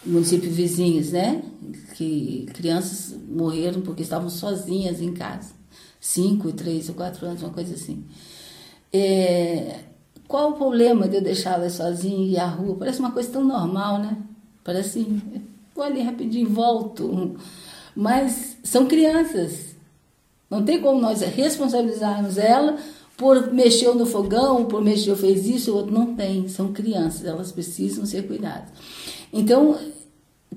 municípios 0.05 0.55
vizinhos, 0.55 1.11
né? 1.11 1.41
Que 1.95 2.47
crianças 2.53 3.15
morreram 3.29 3.81
porque 3.81 4.01
estavam 4.03 4.29
sozinhas 4.29 5.01
em 5.01 5.13
casa. 5.13 5.51
Cinco, 5.99 6.51
três 6.51 6.89
ou 6.89 6.95
quatro 6.95 7.25
anos, 7.25 7.43
uma 7.43 7.51
coisa 7.51 7.73
assim. 7.73 8.03
É, 8.91 9.79
qual 10.27 10.51
o 10.51 10.53
problema 10.53 11.07
de 11.07 11.17
eu 11.17 11.21
deixá-las 11.21 11.73
sozinha 11.73 12.25
e 12.27 12.37
à 12.37 12.45
rua? 12.45 12.75
Parece 12.75 12.99
uma 12.99 13.11
coisa 13.11 13.31
tão 13.31 13.43
normal, 13.43 13.99
né? 13.99 14.17
Parece 14.63 14.99
assim, 14.99 15.21
vou 15.75 15.83
ali 15.83 16.01
rapidinho, 16.01 16.49
volto. 16.49 17.35
Mas 17.95 18.57
são 18.63 18.85
crianças. 18.85 19.75
Não 20.49 20.63
tem 20.63 20.81
como 20.81 20.99
nós 20.99 21.21
responsabilizarmos 21.21 22.37
ela 22.37 22.77
por 23.19 23.51
mexer 23.51 23.93
no 23.93 24.05
fogão, 24.05 24.63
por 24.63 24.81
mexer, 24.81 25.13
fez 25.17 25.45
isso, 25.45 25.73
o 25.73 25.75
outro 25.75 25.93
não 25.93 26.15
tem. 26.15 26.47
São 26.47 26.71
crianças, 26.71 27.25
elas 27.25 27.51
precisam 27.51 28.05
ser 28.05 28.25
cuidadas. 28.25 28.69
Então, 29.33 29.77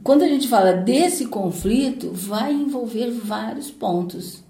quando 0.05 0.23
a 0.23 0.29
gente 0.29 0.47
fala 0.47 0.73
desse 0.73 1.27
conflito, 1.27 2.13
vai 2.13 2.53
envolver 2.53 3.11
vários 3.11 3.69
pontos. 3.69 4.45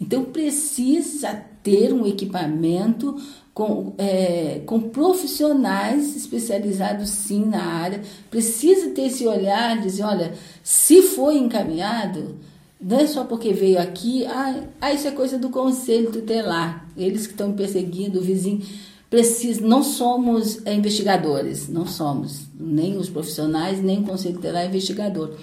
Então, 0.00 0.26
precisa 0.26 1.34
ter 1.64 1.92
um 1.92 2.06
equipamento 2.06 3.20
com, 3.52 3.94
é, 3.98 4.62
com 4.64 4.78
profissionais 4.78 6.14
especializados 6.14 7.08
sim 7.08 7.46
na 7.46 7.64
área. 7.64 8.00
Precisa 8.30 8.90
ter 8.90 9.06
esse 9.06 9.26
olhar, 9.26 9.82
dizer, 9.82 10.04
olha, 10.04 10.34
se 10.62 11.02
foi 11.02 11.36
encaminhado, 11.36 12.36
não 12.80 12.98
é 12.98 13.06
só 13.06 13.24
porque 13.24 13.52
veio 13.52 13.78
aqui, 13.78 14.26
ah, 14.26 14.64
ah 14.80 14.92
isso 14.92 15.08
é 15.08 15.10
coisa 15.10 15.38
do 15.38 15.50
conselho 15.50 16.12
tutelar, 16.12 16.86
eles 16.96 17.26
que 17.26 17.32
estão 17.32 17.52
perseguindo 17.52 18.18
o 18.18 18.22
vizinho 18.22 18.62
precisa, 19.08 19.60
não 19.60 19.82
somos 19.82 20.64
é, 20.66 20.74
investigadores, 20.74 21.68
não 21.68 21.86
somos, 21.86 22.46
nem 22.58 22.96
os 22.96 23.08
profissionais, 23.08 23.82
nem 23.82 24.00
o 24.00 24.04
Conselho 24.04 24.34
Tutelar 24.34 24.64
é 24.64 24.66
investigador. 24.66 25.34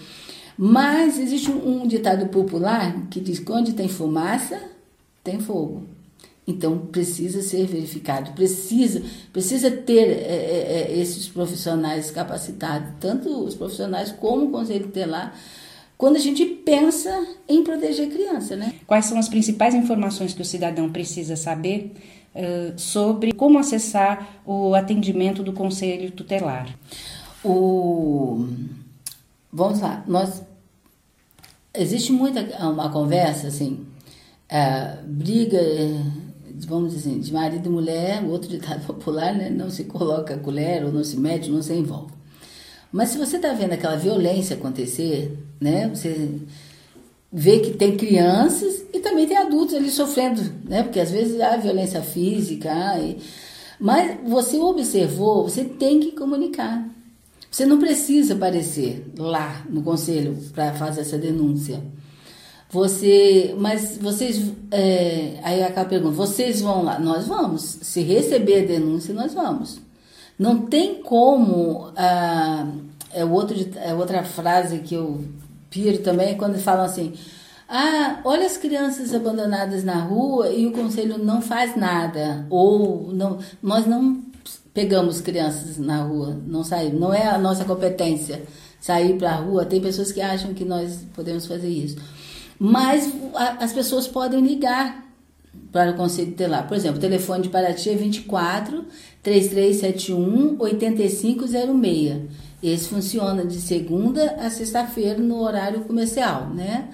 Mas 0.58 1.18
existe 1.18 1.50
um, 1.50 1.82
um, 1.82 1.88
ditado 1.88 2.28
popular 2.28 3.08
que 3.10 3.20
diz 3.20 3.42
onde 3.50 3.74
tem 3.74 3.88
fumaça, 3.88 4.62
tem 5.24 5.40
fogo. 5.40 5.84
Então 6.46 6.78
precisa 6.78 7.42
ser 7.42 7.66
verificado, 7.66 8.34
precisa, 8.34 9.02
precisa 9.32 9.72
ter 9.72 10.10
é, 10.10 10.36
é, 10.36 10.88
é 10.92 11.00
esses 11.00 11.30
profissionais 11.30 12.12
capacitados, 12.12 12.90
tanto 13.00 13.30
os 13.46 13.56
profissionais 13.56 14.12
como 14.12 14.48
o 14.48 14.52
Conselho 14.52 14.88
Tutelar, 14.88 15.34
quando 15.98 16.16
a 16.16 16.20
gente 16.20 16.46
pensa 16.46 17.28
em 17.48 17.64
proteger 17.64 18.08
a 18.08 18.12
criança, 18.12 18.56
né? 18.56 18.74
Quais 18.86 19.06
são 19.06 19.18
as 19.18 19.30
principais 19.30 19.74
informações 19.74 20.34
que 20.34 20.42
o 20.42 20.46
cidadão 20.46 20.92
precisa 20.92 21.36
saber 21.36 21.94
uh, 22.36 22.80
sobre 22.80 23.32
como 23.34 23.60
acessar 23.60 24.42
o 24.46 24.74
atendimento 24.74 25.44
do 25.44 25.54
Conselho 25.54 26.12
Tutelar? 26.12 26.68
O... 27.44 28.48
Vamos 29.52 29.80
lá, 29.80 30.04
nós... 30.08 30.42
Existe 31.76 32.12
muita 32.12 32.42
uma 32.68 32.92
conversa, 32.92 33.48
assim, 33.48 33.86
uh, 34.52 35.08
briga, 35.08 35.60
vamos 36.68 36.94
dizer 36.94 37.10
assim, 37.10 37.20
de 37.20 37.34
marido 37.34 37.68
e 37.68 37.72
mulher, 37.72 38.24
o 38.24 38.30
outro 38.30 38.50
ditado 38.50 38.86
popular, 38.86 39.34
né? 39.34 39.50
Não 39.50 39.70
se 39.70 39.86
coloca 39.86 40.36
a 40.36 40.38
colher, 40.38 40.84
ou 40.86 40.92
não 40.92 41.04
se 41.04 41.18
mete, 41.18 41.50
não 41.50 41.62
se 41.62 41.74
envolve. 41.74 42.14
Mas 42.94 43.10
se 43.10 43.18
você 43.18 43.38
está 43.38 43.52
vendo 43.54 43.74
aquela 43.74 43.96
violência 43.96 44.56
acontecer, 44.56 45.36
né? 45.60 45.90
Você 45.90 46.30
vê 47.32 47.60
que 47.60 47.72
tem 47.72 47.98
crianças 47.98 48.86
e 48.94 49.00
também 49.00 49.26
tem 49.26 49.36
adultos 49.36 49.74
ali 49.74 49.90
sofrendo, 49.90 50.40
né? 50.64 50.84
Porque 50.84 51.00
às 51.00 51.10
vezes 51.10 51.42
há 51.42 51.58
violência 51.58 52.04
física, 52.04 52.72
mas 53.80 54.20
você 54.24 54.60
observou, 54.60 55.42
você 55.42 55.64
tem 55.64 56.00
que 56.00 56.12
comunicar. 56.12 56.88
Você 57.50 57.66
não 57.66 57.80
precisa 57.80 58.36
aparecer 58.36 59.12
lá 59.18 59.66
no 59.68 59.82
conselho 59.82 60.38
para 60.54 60.74
fazer 60.74 61.02
essa 61.02 61.18
denúncia. 61.18 61.82
Você, 62.70 63.56
mas 63.58 63.98
vocês, 63.98 64.52
é, 64.70 65.40
aí 65.42 65.64
aquela 65.64 65.86
pergunta, 65.88 66.16
vocês 66.16 66.62
vão 66.62 66.84
lá? 66.84 67.00
Nós 67.00 67.28
vamos. 67.28 67.62
Se 67.82 68.02
receber 68.02 68.64
a 68.64 68.68
denúncia, 68.68 69.14
nós 69.16 69.34
vamos. 69.34 69.80
Não 70.38 70.66
tem 70.66 71.02
como. 71.02 71.92
Ah, 71.96 72.68
é, 73.12 73.24
outro, 73.24 73.56
é 73.78 73.94
outra 73.94 74.24
frase 74.24 74.80
que 74.80 74.96
eu 74.96 75.24
piro 75.70 76.00
também, 76.00 76.30
é 76.30 76.36
quando 76.36 76.58
falam 76.58 76.86
assim: 76.86 77.14
ah, 77.68 78.20
olha 78.24 78.46
as 78.46 78.58
crianças 78.58 79.14
abandonadas 79.14 79.84
na 79.84 79.96
rua 79.96 80.50
e 80.50 80.68
o 80.68 80.72
conselho 80.72 81.18
não 81.18 81.42
faz 81.42 81.76
nada. 81.76 82.46
Ou 82.50 83.12
não, 83.14 83.40
nós 83.62 83.86
não 83.86 84.22
pegamos 84.74 85.22
crianças 85.22 85.78
na 85.78 86.04
rua, 86.04 86.38
não 86.46 86.64
saímos, 86.64 87.00
não 87.00 87.14
é 87.14 87.28
a 87.28 87.38
nossa 87.38 87.64
competência 87.64 88.44
sair 88.80 89.18
para 89.18 89.32
a 89.32 89.36
rua. 89.36 89.66
Tem 89.66 89.82
pessoas 89.82 90.12
que 90.12 90.22
acham 90.22 90.54
que 90.54 90.66
nós 90.66 91.06
podemos 91.14 91.46
fazer 91.46 91.70
isso. 91.70 91.98
Mas 92.60 93.12
a, 93.34 93.64
as 93.64 93.72
pessoas 93.72 94.08
podem 94.08 94.42
ligar 94.42 95.04
para 95.72 95.92
o 95.92 95.96
Conselho 95.96 96.32
Tutelar. 96.32 96.68
Por 96.68 96.76
exemplo, 96.76 96.98
o 96.98 97.02
telefone 97.02 97.44
de 97.44 97.50
Paraty 97.50 97.90
é 97.90 97.96
24 97.96 98.86
3371 99.24 100.58
8506. 100.60 102.22
Esse 102.62 102.88
funciona 102.88 103.46
de 103.46 103.60
segunda 103.60 104.36
a 104.40 104.50
sexta-feira 104.50 105.18
no 105.20 105.42
horário 105.42 105.82
comercial, 105.82 106.50
né? 106.50 106.90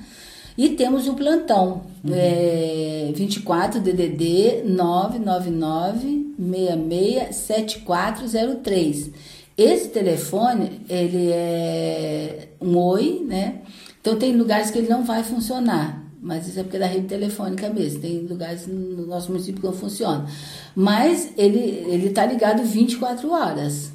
E 0.57 0.69
temos 0.69 1.07
o 1.07 1.13
plantão, 1.13 1.83
uhum. 2.03 2.11
é, 2.13 3.11
24 3.15 3.79
DDD 3.79 4.63
999 4.65 6.33
66 6.37 7.35
7403. 7.35 9.11
Esse 9.57 9.89
telefone, 9.89 10.81
ele 10.89 11.29
é 11.31 12.49
um 12.61 12.77
oi, 12.77 13.25
né? 13.25 13.61
Então 14.01 14.17
tem 14.17 14.35
lugares 14.35 14.71
que 14.71 14.77
ele 14.77 14.87
não 14.87 15.03
vai 15.03 15.23
funcionar 15.23 15.98
mas 16.21 16.47
isso 16.47 16.59
é 16.59 16.63
porque 16.63 16.77
é 16.77 16.81
da 16.81 16.85
rede 16.85 17.07
telefônica 17.07 17.69
mesmo. 17.69 18.01
Tem 18.01 18.19
lugares 18.19 18.67
no 18.67 19.07
nosso 19.07 19.31
município 19.31 19.61
que 19.61 19.67
não 19.67 19.73
funciona. 19.73 20.27
Mas 20.75 21.31
ele 21.37 22.07
está 22.07 22.25
ligado 22.25 22.63
24 22.63 23.31
horas. 23.31 23.91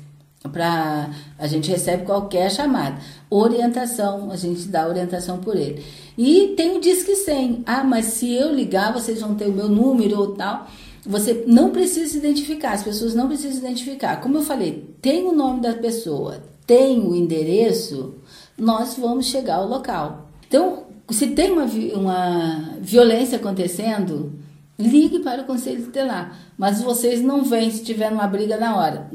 Pra, 0.52 1.10
a 1.38 1.46
gente 1.46 1.70
recebe 1.70 2.04
qualquer 2.04 2.50
chamada. 2.50 2.98
Orientação, 3.30 4.30
a 4.30 4.36
gente 4.36 4.68
dá 4.68 4.86
orientação 4.86 5.38
por 5.38 5.56
ele. 5.56 5.82
E 6.16 6.54
tem 6.56 6.76
o 6.76 6.80
Disque 6.80 7.14
100. 7.14 7.62
Ah, 7.66 7.82
mas 7.82 8.06
se 8.06 8.32
eu 8.32 8.54
ligar, 8.54 8.92
vocês 8.92 9.20
vão 9.20 9.34
ter 9.34 9.46
o 9.46 9.52
meu 9.52 9.68
número 9.68 10.18
ou 10.18 10.34
tal. 10.34 10.66
Você 11.06 11.44
não 11.46 11.70
precisa 11.70 12.10
se 12.10 12.18
identificar, 12.18 12.72
as 12.72 12.82
pessoas 12.82 13.14
não 13.14 13.28
precisam 13.28 13.52
se 13.52 13.58
identificar. 13.58 14.22
Como 14.22 14.38
eu 14.38 14.42
falei, 14.42 14.88
tem 15.02 15.26
o 15.26 15.32
nome 15.32 15.60
da 15.60 15.74
pessoa, 15.74 16.42
tem 16.66 16.98
o 17.00 17.14
endereço, 17.14 18.14
nós 18.56 18.96
vamos 18.98 19.26
chegar 19.26 19.56
ao 19.56 19.68
local. 19.68 20.30
Então, 20.48 20.83
se 21.10 21.28
tem 21.28 21.52
uma, 21.52 21.64
uma 21.64 22.78
violência 22.80 23.36
acontecendo, 23.36 24.32
ligue 24.78 25.20
para 25.20 25.42
o 25.42 25.44
conselho 25.44 25.84
tutelar. 25.84 26.38
Mas 26.56 26.82
vocês 26.82 27.20
não 27.20 27.44
vêm 27.44 27.70
se 27.70 27.84
tiver 27.84 28.10
uma 28.10 28.26
briga 28.26 28.56
na 28.56 28.76
hora. 28.76 29.10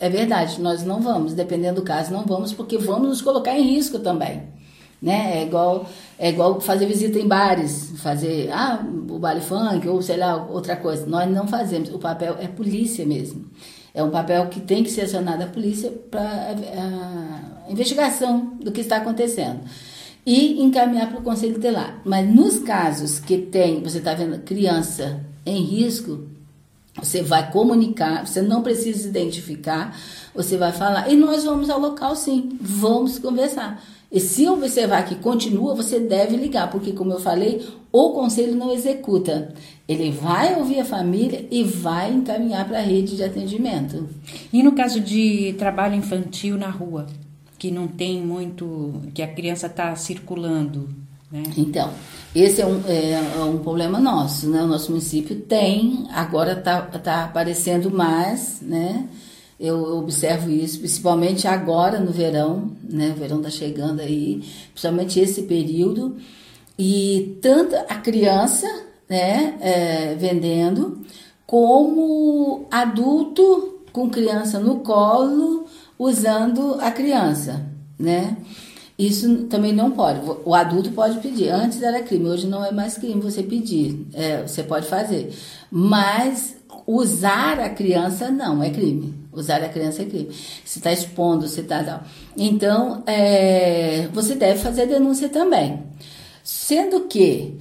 É 0.00 0.08
verdade, 0.08 0.60
nós 0.60 0.82
não 0.84 1.00
vamos, 1.00 1.34
dependendo 1.34 1.80
do 1.80 1.84
caso, 1.84 2.12
não 2.12 2.24
vamos, 2.24 2.52
porque 2.52 2.78
vamos 2.78 3.08
nos 3.08 3.22
colocar 3.22 3.56
em 3.56 3.62
risco 3.62 3.98
também. 3.98 4.54
Né? 5.00 5.40
É 5.40 5.42
igual 5.42 5.86
é 6.18 6.30
igual 6.30 6.58
fazer 6.58 6.86
visita 6.86 7.18
em 7.18 7.28
bares, 7.28 7.92
fazer 7.98 8.50
ah, 8.50 8.82
o 9.10 9.18
baile 9.18 9.42
funk 9.42 9.86
ou 9.86 10.00
sei 10.00 10.16
lá, 10.16 10.46
outra 10.50 10.74
coisa. 10.74 11.04
Nós 11.06 11.30
não 11.30 11.46
fazemos. 11.46 11.90
O 11.90 11.98
papel 11.98 12.36
é 12.40 12.48
polícia 12.48 13.04
mesmo. 13.04 13.44
É 13.92 14.02
um 14.02 14.10
papel 14.10 14.46
que 14.46 14.60
tem 14.60 14.82
que 14.82 14.90
ser 14.90 15.02
acionado 15.02 15.42
a 15.42 15.46
polícia 15.46 15.90
para 16.10 16.20
a, 16.20 17.66
a 17.66 17.70
investigação 17.70 18.52
do 18.62 18.72
que 18.72 18.80
está 18.80 18.96
acontecendo 18.96 19.60
e 20.26 20.60
encaminhar 20.60 21.08
para 21.08 21.20
o 21.20 21.22
conselho 21.22 21.54
tutelar. 21.54 22.00
Mas 22.04 22.28
nos 22.28 22.58
casos 22.58 23.20
que 23.20 23.38
tem, 23.38 23.80
você 23.80 23.98
está 23.98 24.12
vendo 24.12 24.42
criança 24.42 25.24
em 25.46 25.62
risco, 25.62 26.26
você 27.00 27.22
vai 27.22 27.50
comunicar, 27.52 28.26
você 28.26 28.42
não 28.42 28.62
precisa 28.62 29.06
identificar, 29.06 29.96
você 30.34 30.56
vai 30.56 30.72
falar, 30.72 31.10
e 31.10 31.16
nós 31.16 31.44
vamos 31.44 31.70
ao 31.70 31.78
local 31.78 32.16
sim, 32.16 32.58
vamos 32.60 33.18
conversar. 33.18 33.82
E 34.10 34.20
se 34.20 34.48
observar 34.48 35.04
que 35.04 35.16
continua, 35.16 35.74
você 35.74 35.98
deve 36.00 36.36
ligar, 36.36 36.70
porque, 36.70 36.92
como 36.92 37.12
eu 37.12 37.20
falei, 37.20 37.66
o 37.92 38.10
conselho 38.10 38.54
não 38.54 38.72
executa. 38.72 39.52
Ele 39.86 40.10
vai 40.10 40.56
ouvir 40.56 40.80
a 40.80 40.84
família 40.84 41.46
e 41.50 41.62
vai 41.62 42.12
encaminhar 42.12 42.66
para 42.66 42.78
a 42.78 42.82
rede 42.82 43.16
de 43.16 43.24
atendimento. 43.24 44.08
E 44.52 44.62
no 44.62 44.72
caso 44.72 45.00
de 45.00 45.54
trabalho 45.58 45.96
infantil 45.96 46.56
na 46.56 46.70
rua? 46.70 47.06
Que 47.58 47.70
não 47.70 47.88
tem 47.88 48.22
muito, 48.22 49.02
que 49.14 49.22
a 49.22 49.28
criança 49.28 49.66
está 49.66 49.94
circulando. 49.96 50.88
Né? 51.30 51.42
Então, 51.56 51.90
esse 52.34 52.60
é 52.60 52.66
um, 52.66 52.82
é, 52.86 53.12
é 53.12 53.42
um 53.42 53.58
problema 53.58 53.98
nosso, 53.98 54.48
né? 54.48 54.62
O 54.62 54.66
nosso 54.66 54.90
município 54.90 55.36
tem, 55.40 56.06
agora 56.12 56.52
está 56.52 56.82
tá 56.82 57.24
aparecendo 57.24 57.90
mais, 57.90 58.60
né? 58.60 59.08
Eu 59.58 59.98
observo 59.98 60.50
isso, 60.50 60.78
principalmente 60.78 61.48
agora 61.48 61.98
no 61.98 62.12
verão, 62.12 62.70
né? 62.82 63.12
O 63.16 63.18
verão 63.18 63.38
está 63.38 63.50
chegando 63.50 64.00
aí, 64.00 64.42
principalmente 64.72 65.18
esse 65.18 65.42
período. 65.42 66.16
E 66.78 67.38
tanto 67.40 67.74
a 67.74 67.94
criança, 67.96 68.66
né, 69.08 69.56
é, 69.60 70.14
vendendo, 70.14 71.00
como 71.46 72.66
adulto 72.70 73.80
com 73.92 74.10
criança 74.10 74.58
no 74.58 74.80
colo, 74.80 75.65
usando 75.98 76.78
a 76.80 76.90
criança, 76.90 77.66
né? 77.98 78.36
Isso 78.98 79.44
também 79.44 79.74
não 79.74 79.90
pode. 79.90 80.20
O 80.44 80.54
adulto 80.54 80.90
pode 80.92 81.18
pedir. 81.18 81.50
Antes 81.50 81.82
era 81.82 82.02
crime, 82.02 82.28
hoje 82.28 82.46
não 82.46 82.64
é 82.64 82.72
mais 82.72 82.96
crime 82.96 83.20
você 83.20 83.42
pedir. 83.42 84.06
É, 84.14 84.42
você 84.42 84.62
pode 84.62 84.86
fazer. 84.86 85.34
Mas 85.70 86.56
usar 86.86 87.60
a 87.60 87.68
criança 87.68 88.30
não 88.30 88.62
é 88.62 88.70
crime. 88.70 89.14
Usar 89.32 89.62
a 89.62 89.68
criança 89.68 90.00
é 90.00 90.06
crime. 90.06 90.30
Você 90.64 90.78
está 90.78 90.92
expondo, 90.92 91.46
você 91.46 91.60
está. 91.60 92.04
Então, 92.36 93.02
é, 93.06 94.08
você 94.14 94.34
deve 94.34 94.60
fazer 94.60 94.86
denúncia 94.86 95.28
também. 95.28 95.82
Sendo 96.42 97.00
que 97.02 97.58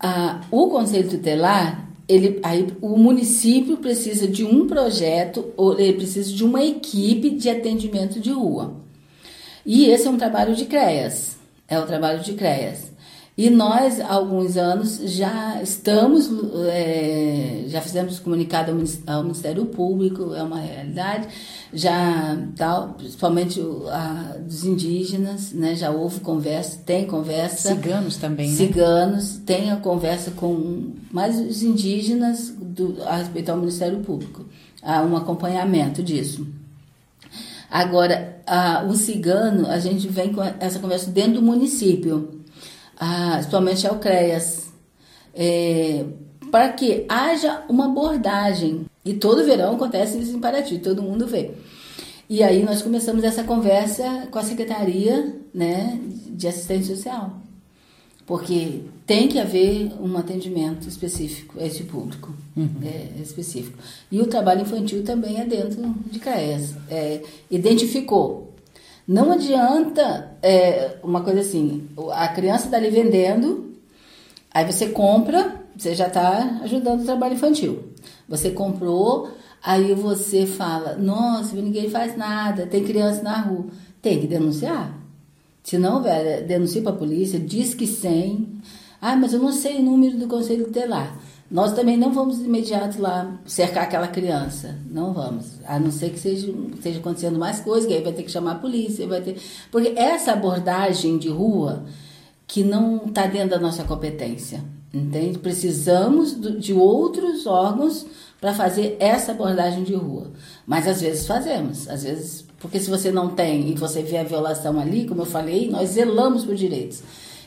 a, 0.00 0.40
o 0.50 0.68
Conselho 0.68 1.10
Tutelar 1.10 1.91
ele, 2.08 2.40
aí 2.42 2.66
o 2.80 2.96
município 2.96 3.76
precisa 3.78 4.26
de 4.26 4.44
um 4.44 4.66
projeto, 4.66 5.52
ou 5.56 5.78
ele 5.78 5.94
precisa 5.94 6.32
de 6.32 6.44
uma 6.44 6.62
equipe 6.62 7.30
de 7.30 7.48
atendimento 7.48 8.20
de 8.20 8.30
rua. 8.30 8.74
E 9.64 9.86
esse 9.86 10.06
é 10.06 10.10
um 10.10 10.18
trabalho 10.18 10.54
de 10.54 10.66
CREAS, 10.66 11.36
é 11.68 11.78
o 11.78 11.86
trabalho 11.86 12.20
de 12.20 12.34
CREAS. 12.34 12.91
E 13.36 13.48
nós, 13.48 13.98
há 13.98 14.12
alguns 14.12 14.58
anos, 14.58 14.98
já 15.04 15.62
estamos, 15.62 16.30
é, 16.66 17.64
já 17.66 17.80
fizemos 17.80 18.18
comunicado 18.18 18.70
ao 19.06 19.22
Ministério 19.22 19.64
Público, 19.64 20.34
é 20.34 20.42
uma 20.42 20.60
realidade, 20.60 21.28
já 21.72 22.36
tal, 22.54 22.90
principalmente 22.90 23.58
a, 23.90 24.36
dos 24.38 24.64
indígenas, 24.64 25.50
né, 25.52 25.74
já 25.74 25.90
houve 25.90 26.20
conversa, 26.20 26.78
tem 26.84 27.06
conversa. 27.06 27.74
Ciganos 27.74 28.18
também, 28.18 28.50
né? 28.50 28.56
Ciganos, 28.56 29.40
tem 29.46 29.70
a 29.70 29.76
conversa 29.76 30.30
com 30.32 30.92
mais 31.10 31.40
os 31.40 31.62
indígenas 31.62 32.52
do, 32.60 33.02
a 33.02 33.16
respeito 33.16 33.50
ao 33.50 33.56
Ministério 33.56 34.00
Público, 34.00 34.44
há 34.82 35.00
um 35.00 35.16
acompanhamento 35.16 36.02
disso. 36.02 36.46
Agora, 37.70 38.42
a, 38.46 38.84
o 38.84 38.94
cigano, 38.94 39.66
a 39.68 39.78
gente 39.78 40.06
vem 40.06 40.34
com 40.34 40.42
essa 40.60 40.78
conversa 40.78 41.10
dentro 41.10 41.40
do 41.40 41.42
município 41.42 42.41
ah, 43.04 43.32
principalmente 43.32 43.84
ao 43.84 43.98
CREAS, 43.98 44.72
é, 45.34 46.04
para 46.52 46.68
que 46.68 47.04
haja 47.08 47.64
uma 47.68 47.86
abordagem. 47.86 48.86
E 49.04 49.14
todo 49.14 49.44
verão 49.44 49.74
acontece 49.74 50.16
isso 50.18 50.36
em 50.36 50.38
Paraty, 50.38 50.78
todo 50.78 51.02
mundo 51.02 51.26
vê. 51.26 51.50
E 52.30 52.44
aí 52.44 52.62
nós 52.62 52.80
começamos 52.80 53.24
essa 53.24 53.42
conversa 53.42 54.28
com 54.30 54.38
a 54.38 54.44
Secretaria 54.44 55.34
né, 55.52 55.98
de 56.28 56.46
Assistência 56.46 56.94
Social. 56.94 57.40
Porque 58.24 58.82
tem 59.04 59.26
que 59.26 59.40
haver 59.40 59.92
um 60.00 60.16
atendimento 60.16 60.88
específico 60.88 61.58
a 61.58 61.66
esse 61.66 61.82
público. 61.82 62.32
Uhum. 62.56 62.70
É, 62.84 63.20
específico. 63.20 63.76
E 64.12 64.20
o 64.20 64.28
trabalho 64.28 64.62
infantil 64.62 65.02
também 65.02 65.40
é 65.40 65.44
dentro 65.44 65.92
de 66.08 66.20
CREAS. 66.20 66.76
É, 66.88 67.20
identificou 67.50 68.51
não 69.06 69.32
adianta 69.32 70.36
é, 70.42 70.96
uma 71.02 71.22
coisa 71.22 71.40
assim, 71.40 71.88
a 72.12 72.28
criança 72.28 72.66
está 72.66 72.76
ali 72.76 72.90
vendendo, 72.90 73.74
aí 74.52 74.70
você 74.70 74.88
compra, 74.88 75.60
você 75.76 75.94
já 75.94 76.06
está 76.06 76.60
ajudando 76.62 77.02
o 77.02 77.04
trabalho 77.04 77.34
infantil. 77.34 77.92
Você 78.28 78.50
comprou, 78.50 79.30
aí 79.62 79.94
você 79.94 80.46
fala, 80.46 80.96
nossa, 80.96 81.56
ninguém 81.56 81.90
faz 81.90 82.16
nada, 82.16 82.66
tem 82.66 82.84
criança 82.84 83.22
na 83.22 83.40
rua. 83.40 83.66
Tem 84.00 84.20
que 84.20 84.26
denunciar. 84.26 84.98
Se 85.62 85.78
não, 85.78 86.02
velho, 86.02 86.46
denuncia 86.46 86.82
para 86.82 86.92
a 86.92 86.96
polícia, 86.96 87.38
diz 87.38 87.74
que 87.74 87.86
sem. 87.86 88.48
Ah, 89.00 89.16
mas 89.16 89.32
eu 89.32 89.40
não 89.40 89.52
sei 89.52 89.78
o 89.78 89.82
número 89.82 90.18
do 90.18 90.26
conselho 90.26 90.64
tutelar. 90.64 91.16
Nós 91.52 91.74
também 91.74 91.98
não 91.98 92.14
vamos 92.14 92.38
de 92.38 92.44
imediato 92.44 92.98
lá 92.98 93.38
cercar 93.44 93.84
aquela 93.84 94.08
criança. 94.08 94.74
Não 94.90 95.12
vamos. 95.12 95.60
A 95.66 95.78
não 95.78 95.90
ser 95.90 96.08
que 96.08 96.18
seja, 96.18 96.50
esteja 96.74 96.98
acontecendo 96.98 97.38
mais 97.38 97.60
coisas, 97.60 97.86
que 97.86 97.92
aí 97.94 98.02
vai 98.02 98.14
ter 98.14 98.22
que 98.22 98.30
chamar 98.30 98.52
a 98.52 98.58
polícia, 98.58 99.06
vai 99.06 99.20
ter. 99.20 99.36
Porque 99.70 99.92
essa 99.94 100.32
abordagem 100.32 101.18
de 101.18 101.28
rua 101.28 101.84
que 102.46 102.64
não 102.64 103.04
está 103.04 103.26
dentro 103.26 103.50
da 103.50 103.58
nossa 103.58 103.84
competência. 103.84 104.64
Entende? 104.94 105.38
Precisamos 105.38 106.40
de 106.58 106.72
outros 106.72 107.46
órgãos 107.46 108.06
para 108.40 108.54
fazer 108.54 108.96
essa 108.98 109.32
abordagem 109.32 109.84
de 109.84 109.94
rua. 109.94 110.30
Mas 110.66 110.88
às 110.88 111.02
vezes 111.02 111.26
fazemos, 111.26 111.86
às 111.86 112.02
vezes, 112.02 112.46
porque 112.58 112.80
se 112.80 112.88
você 112.88 113.10
não 113.10 113.28
tem 113.28 113.68
e 113.68 113.74
você 113.74 114.02
vê 114.02 114.16
a 114.16 114.24
violação 114.24 114.80
ali, 114.80 115.06
como 115.06 115.20
eu 115.20 115.26
falei, 115.26 115.70
nós 115.70 115.90
zelamos 115.90 116.46
por 116.46 116.54
direitos. 116.54 117.02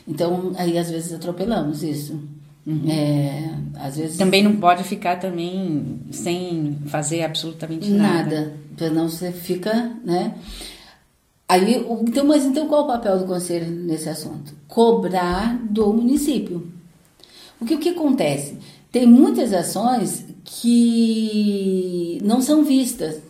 Então, 0.06 0.52
aí 0.56 0.78
às 0.78 0.90
vezes 0.90 1.12
atropelamos 1.12 1.82
isso. 1.82 2.18
Uhum. 2.66 2.90
É, 2.90 3.54
às 3.76 3.96
vezes 3.96 4.16
também 4.16 4.42
não 4.42 4.56
pode 4.56 4.82
ficar 4.82 5.20
também 5.20 6.00
sem 6.10 6.78
fazer 6.86 7.22
absolutamente 7.22 7.88
nada. 7.90 8.52
Nada, 8.76 8.90
não 8.90 9.08
você 9.08 9.30
fica, 9.30 9.96
né? 10.04 10.34
Aí, 11.48 11.76
então, 12.02 12.26
mas 12.26 12.44
então 12.44 12.66
qual 12.66 12.82
o 12.82 12.86
papel 12.88 13.20
do 13.20 13.24
conselho 13.24 13.70
nesse 13.70 14.08
assunto? 14.08 14.52
Cobrar 14.66 15.56
do 15.70 15.92
município. 15.92 16.66
O 17.60 17.64
que, 17.64 17.76
o 17.76 17.78
que 17.78 17.90
acontece? 17.90 18.58
Tem 18.90 19.06
muitas 19.06 19.52
ações 19.52 20.24
que 20.44 22.18
não 22.24 22.42
são 22.42 22.64
vistas. 22.64 23.20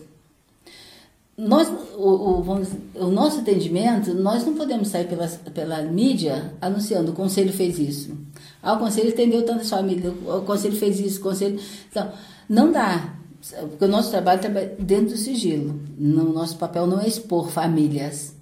Nós, 1.37 1.71
o, 1.95 2.09
o, 2.09 2.41
vamos, 2.41 2.69
o 2.95 3.07
nosso 3.07 3.39
atendimento, 3.39 4.13
nós 4.13 4.43
não 4.43 4.55
podemos 4.55 4.87
sair 4.87 5.07
pela, 5.07 5.27
pela 5.27 5.81
mídia 5.83 6.53
anunciando 6.59 7.11
o 7.11 7.15
conselho 7.15 7.53
fez 7.53 7.77
isso 7.77 8.17
ah, 8.61 8.73
o 8.73 8.79
conselho 8.79 9.09
atendeu 9.09 9.45
tantas 9.45 9.69
famílias, 9.69 10.13
o 10.25 10.41
conselho 10.41 10.75
fez 10.75 10.99
isso, 10.99 11.19
o 11.19 11.23
conselho. 11.23 11.59
Então, 11.89 12.11
não 12.49 12.71
dá. 12.71 13.13
Porque 13.69 13.85
o 13.85 13.87
nosso 13.87 14.09
trabalho 14.09 14.41
está 14.41 14.49
dentro 14.79 15.13
do 15.13 15.17
sigilo. 15.17 15.79
O 15.97 16.33
nosso 16.33 16.57
papel 16.57 16.85
não 16.85 16.99
é 16.99 17.07
expor 17.07 17.49
famílias. 17.49 18.35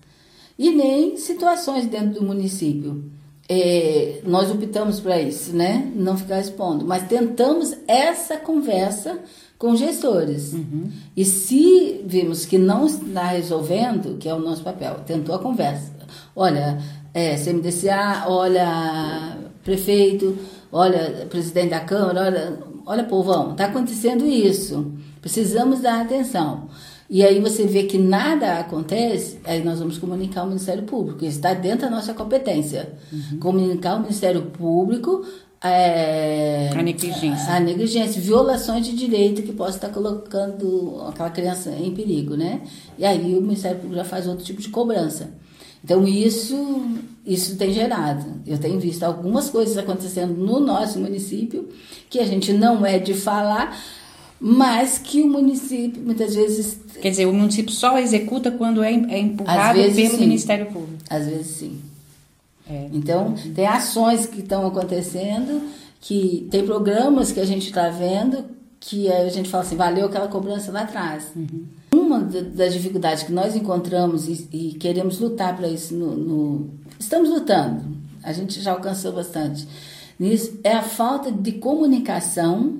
E 0.57 0.71
nem 0.71 1.17
situações 1.17 1.85
dentro 1.85 2.21
do 2.21 2.25
município. 2.25 3.03
é, 3.47 4.21
nós 4.25 4.49
optamos 4.49 4.99
para 4.99 5.21
isso, 5.21 5.55
né? 5.55 5.91
Não 5.95 6.17
ficar 6.17 6.39
expondo, 6.39 6.83
mas 6.83 7.07
tentamos 7.07 7.75
essa 7.87 8.37
conversa 8.37 9.19
com 9.57 9.75
gestores. 9.75 10.53
Uhum. 10.53 10.89
E 11.15 11.23
se 11.23 12.01
vimos 12.05 12.45
que 12.45 12.57
não 12.57 12.85
está 12.85 13.27
resolvendo, 13.27 14.17
que 14.17 14.27
é 14.27 14.33
o 14.33 14.39
nosso 14.39 14.63
papel, 14.63 14.95
tentou 15.05 15.35
a 15.35 15.39
conversa. 15.39 15.93
Olha, 16.35 16.77
é, 17.13 17.35
CMDCA, 17.35 18.25
olha, 18.27 19.37
prefeito, 19.63 20.37
olha, 20.71 21.25
presidente 21.29 21.69
da 21.69 21.79
Câmara, 21.79 22.21
olha, 22.21 22.59
olha, 22.85 23.03
povão, 23.05 23.51
está 23.51 23.65
acontecendo 23.65 24.25
isso. 24.25 24.91
Precisamos 25.21 25.79
dar 25.79 26.01
atenção. 26.01 26.69
E 27.09 27.23
aí 27.23 27.39
você 27.39 27.65
vê 27.67 27.83
que 27.83 27.99
nada 27.99 28.59
acontece, 28.59 29.39
aí 29.43 29.63
nós 29.63 29.79
vamos 29.79 29.97
comunicar 29.97 30.41
ao 30.41 30.47
Ministério 30.47 30.83
Público, 30.83 31.23
isso 31.23 31.37
está 31.37 31.53
dentro 31.53 31.81
da 31.81 31.95
nossa 31.95 32.15
competência. 32.15 32.93
Uhum. 33.13 33.39
Comunicar 33.39 33.91
ao 33.91 33.99
Ministério 33.99 34.41
Público 34.41 35.23
é, 35.67 36.69
A 36.75 36.83
negligência. 36.83 37.53
A 37.53 37.59
negligência, 37.59 38.21
violações 38.21 38.85
de 38.85 38.95
direito 38.95 39.41
que 39.41 39.51
possa 39.51 39.77
estar 39.77 39.89
colocando 39.89 41.01
aquela 41.07 41.29
criança 41.29 41.71
em 41.71 41.91
perigo, 41.93 42.35
né? 42.35 42.61
E 42.97 43.05
aí 43.05 43.35
o 43.35 43.41
Ministério 43.41 43.77
Público 43.77 43.95
já 43.95 44.05
faz 44.05 44.27
outro 44.27 44.45
tipo 44.45 44.61
de 44.61 44.69
cobrança. 44.69 45.29
Então 45.83 46.07
isso, 46.07 46.83
isso 47.25 47.57
tem 47.57 47.71
gerado. 47.71 48.25
Eu 48.45 48.57
tenho 48.57 48.79
visto 48.79 49.03
algumas 49.03 49.49
coisas 49.49 49.77
acontecendo 49.77 50.33
no 50.33 50.59
nosso 50.59 50.99
município 50.99 51.69
que 52.09 52.19
a 52.19 52.25
gente 52.25 52.51
não 52.53 52.85
é 52.85 52.97
de 52.97 53.13
falar, 53.13 53.79
mas 54.39 54.97
que 54.97 55.21
o 55.21 55.27
município 55.27 56.01
muitas 56.01 56.35
vezes, 56.35 56.79
Quer 57.01 57.09
dizer, 57.09 57.25
o 57.27 57.33
município 57.33 57.71
só 57.71 57.97
executa 57.99 58.51
quando 58.51 58.83
é, 58.83 58.91
é 58.91 59.19
empurrado 59.19 59.77
vezes, 59.79 59.95
pelo 59.95 60.15
sim. 60.15 60.19
Ministério 60.21 60.65
Público. 60.67 61.03
às 61.09 61.27
vezes 61.27 61.47
sim. 61.47 61.79
É. 62.69 62.89
Então, 62.91 63.33
tem 63.53 63.67
ações 63.67 64.25
que 64.25 64.39
estão 64.39 64.65
acontecendo, 64.65 65.61
que 66.01 66.47
tem 66.49 66.65
programas 66.65 67.31
que 67.31 67.39
a 67.39 67.45
gente 67.45 67.67
está 67.67 67.89
vendo, 67.89 68.45
que 68.79 69.11
a 69.11 69.29
gente 69.29 69.49
fala 69.49 69.63
assim, 69.63 69.75
valeu 69.75 70.05
aquela 70.05 70.27
cobrança 70.27 70.71
lá 70.71 70.81
atrás. 70.81 71.31
Uma 71.93 72.19
da- 72.21 72.41
das 72.41 72.73
dificuldades 72.73 73.23
que 73.23 73.31
nós 73.31 73.55
encontramos 73.55 74.27
e, 74.27 74.47
e 74.51 74.73
queremos 74.73 75.19
lutar 75.19 75.55
para 75.55 75.67
isso, 75.67 75.93
no, 75.95 76.15
no- 76.15 76.69
estamos 76.99 77.29
lutando, 77.29 77.83
a 78.23 78.31
gente 78.33 78.59
já 78.61 78.71
alcançou 78.71 79.11
bastante, 79.13 79.67
nisso, 80.19 80.59
é 80.63 80.73
a 80.73 80.81
falta 80.83 81.31
de 81.31 81.53
comunicação 81.53 82.77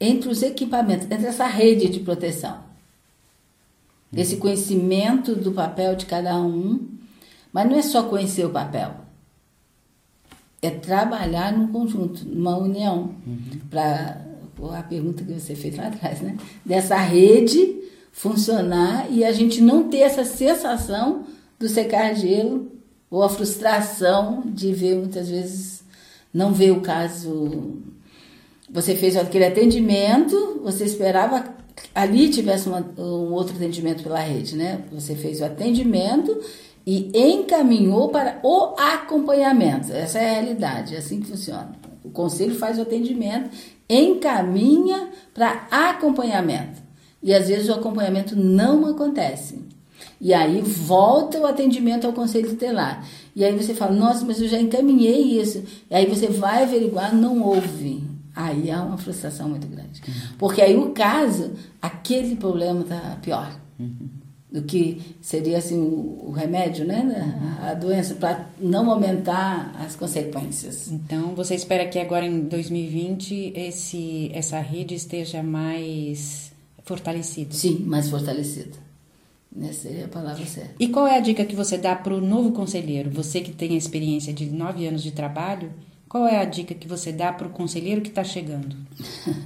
entre 0.00 0.28
os 0.28 0.42
equipamentos, 0.42 1.06
entre 1.10 1.26
essa 1.26 1.46
rede 1.46 1.88
de 1.88 2.00
proteção. 2.00 2.58
Esse 4.14 4.36
conhecimento 4.36 5.34
do 5.34 5.52
papel 5.52 5.96
de 5.96 6.06
cada 6.06 6.36
um, 6.40 6.86
mas 7.54 7.70
não 7.70 7.76
é 7.78 7.82
só 7.82 8.02
conhecer 8.02 8.44
o 8.44 8.50
papel. 8.50 8.90
É 10.60 10.70
trabalhar 10.70 11.52
num 11.56 11.68
conjunto, 11.68 12.24
numa 12.26 12.56
união. 12.58 13.14
Para 13.70 14.20
a 14.78 14.82
pergunta 14.82 15.22
que 15.22 15.32
você 15.32 15.54
fez 15.54 15.76
lá 15.76 15.86
atrás, 15.86 16.20
né? 16.20 16.36
Dessa 16.64 16.96
rede 16.96 17.76
funcionar 18.12 19.06
e 19.10 19.24
a 19.24 19.30
gente 19.32 19.60
não 19.60 19.88
ter 19.88 19.98
essa 19.98 20.24
sensação 20.24 21.24
do 21.58 21.68
secar 21.68 22.14
gelo 22.14 22.72
ou 23.10 23.22
a 23.22 23.28
frustração 23.28 24.42
de 24.46 24.72
ver 24.72 24.96
muitas 24.96 25.28
vezes 25.28 25.84
não 26.32 26.52
ver 26.52 26.72
o 26.72 26.80
caso 26.80 27.78
você 28.70 28.96
fez 28.96 29.16
aquele 29.16 29.44
atendimento, 29.44 30.60
você 30.64 30.84
esperava 30.84 31.44
ali 31.94 32.28
tivesse 32.28 32.68
uma- 32.68 32.84
um 32.98 33.32
outro 33.32 33.54
atendimento 33.54 34.02
pela 34.02 34.18
rede, 34.18 34.56
né? 34.56 34.82
Você 34.90 35.14
fez 35.14 35.40
o 35.40 35.44
atendimento 35.44 36.40
e 36.86 37.10
encaminhou 37.14 38.08
para 38.08 38.38
o 38.42 38.74
acompanhamento. 38.78 39.92
Essa 39.92 40.18
é 40.18 40.30
a 40.30 40.40
realidade, 40.40 40.94
é 40.94 40.98
assim 40.98 41.20
que 41.20 41.28
funciona. 41.28 41.72
O 42.04 42.10
conselho 42.10 42.54
faz 42.54 42.78
o 42.78 42.82
atendimento, 42.82 43.50
encaminha 43.88 45.08
para 45.32 45.66
acompanhamento. 45.70 46.82
E 47.22 47.32
às 47.32 47.48
vezes 47.48 47.68
o 47.68 47.72
acompanhamento 47.72 48.36
não 48.36 48.86
acontece. 48.86 49.64
E 50.20 50.32
aí 50.34 50.60
volta 50.60 51.38
o 51.38 51.46
atendimento 51.46 52.06
ao 52.06 52.12
conselho 52.12 52.50
tutelar. 52.50 53.06
E 53.34 53.44
aí 53.44 53.56
você 53.56 53.74
fala, 53.74 53.92
nossa, 53.92 54.24
mas 54.24 54.40
eu 54.40 54.48
já 54.48 54.60
encaminhei 54.60 55.40
isso. 55.40 55.64
E 55.90 55.94
aí 55.94 56.06
você 56.06 56.28
vai 56.28 56.62
averiguar, 56.62 57.14
não 57.14 57.42
houve. 57.42 58.04
Aí 58.36 58.70
há 58.70 58.82
uma 58.82 58.98
frustração 58.98 59.48
muito 59.48 59.66
grande. 59.66 60.02
Porque 60.38 60.60
aí 60.60 60.76
o 60.76 60.90
caso, 60.90 61.52
aquele 61.80 62.36
problema 62.36 62.82
está 62.82 63.18
pior. 63.22 63.54
Do 64.54 64.62
que 64.62 65.16
seria 65.20 65.58
assim 65.58 65.76
o, 65.76 66.28
o 66.28 66.30
remédio, 66.30 66.84
né? 66.84 67.58
A 67.60 67.74
doença, 67.74 68.14
para 68.14 68.48
não 68.60 68.88
aumentar 68.88 69.74
as 69.80 69.96
consequências. 69.96 70.92
Então, 70.92 71.34
você 71.34 71.56
espera 71.56 71.88
que 71.88 71.98
agora 71.98 72.24
em 72.24 72.42
2020 72.42 73.52
esse, 73.56 74.30
essa 74.32 74.60
rede 74.60 74.94
esteja 74.94 75.42
mais 75.42 76.52
fortalecida? 76.84 77.52
Sim, 77.52 77.80
mais 77.80 78.08
fortalecida. 78.08 78.78
Essa 79.60 79.88
seria 79.88 80.04
a 80.04 80.08
palavra 80.08 80.46
certa. 80.46 80.74
E 80.78 80.86
qual 80.86 81.08
é 81.08 81.16
a 81.16 81.20
dica 81.20 81.44
que 81.44 81.56
você 81.56 81.76
dá 81.76 81.96
para 81.96 82.14
o 82.14 82.20
novo 82.20 82.52
conselheiro? 82.52 83.10
Você 83.10 83.40
que 83.40 83.50
tem 83.50 83.74
a 83.74 83.78
experiência 83.78 84.32
de 84.32 84.46
nove 84.46 84.86
anos 84.86 85.02
de 85.02 85.10
trabalho, 85.10 85.72
qual 86.08 86.28
é 86.28 86.40
a 86.40 86.44
dica 86.44 86.74
que 86.74 86.86
você 86.86 87.10
dá 87.10 87.32
para 87.32 87.48
o 87.48 87.50
conselheiro 87.50 88.00
que 88.00 88.08
está 88.08 88.22
chegando? 88.22 88.76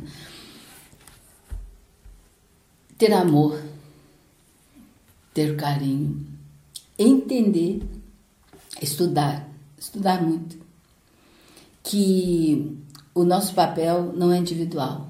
ter 2.99 3.13
amor, 3.13 3.63
ter 5.39 5.55
carinho, 5.55 6.27
entender, 6.99 7.81
estudar, 8.83 9.49
estudar 9.79 10.21
muito. 10.21 10.59
Que 11.81 12.77
o 13.15 13.23
nosso 13.23 13.55
papel 13.55 14.13
não 14.17 14.33
é 14.33 14.39
individual, 14.39 15.09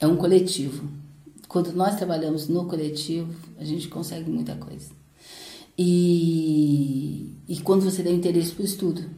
é 0.00 0.08
um 0.08 0.16
coletivo. 0.16 0.88
Quando 1.46 1.72
nós 1.72 1.94
trabalhamos 1.94 2.48
no 2.48 2.64
coletivo, 2.64 3.32
a 3.60 3.64
gente 3.64 3.86
consegue 3.86 4.28
muita 4.28 4.56
coisa. 4.56 4.90
E, 5.78 7.36
e 7.46 7.60
quando 7.60 7.84
você 7.84 8.02
tem 8.02 8.16
interesse 8.16 8.50
para 8.50 8.62
o 8.62 8.66
estudo, 8.66 9.08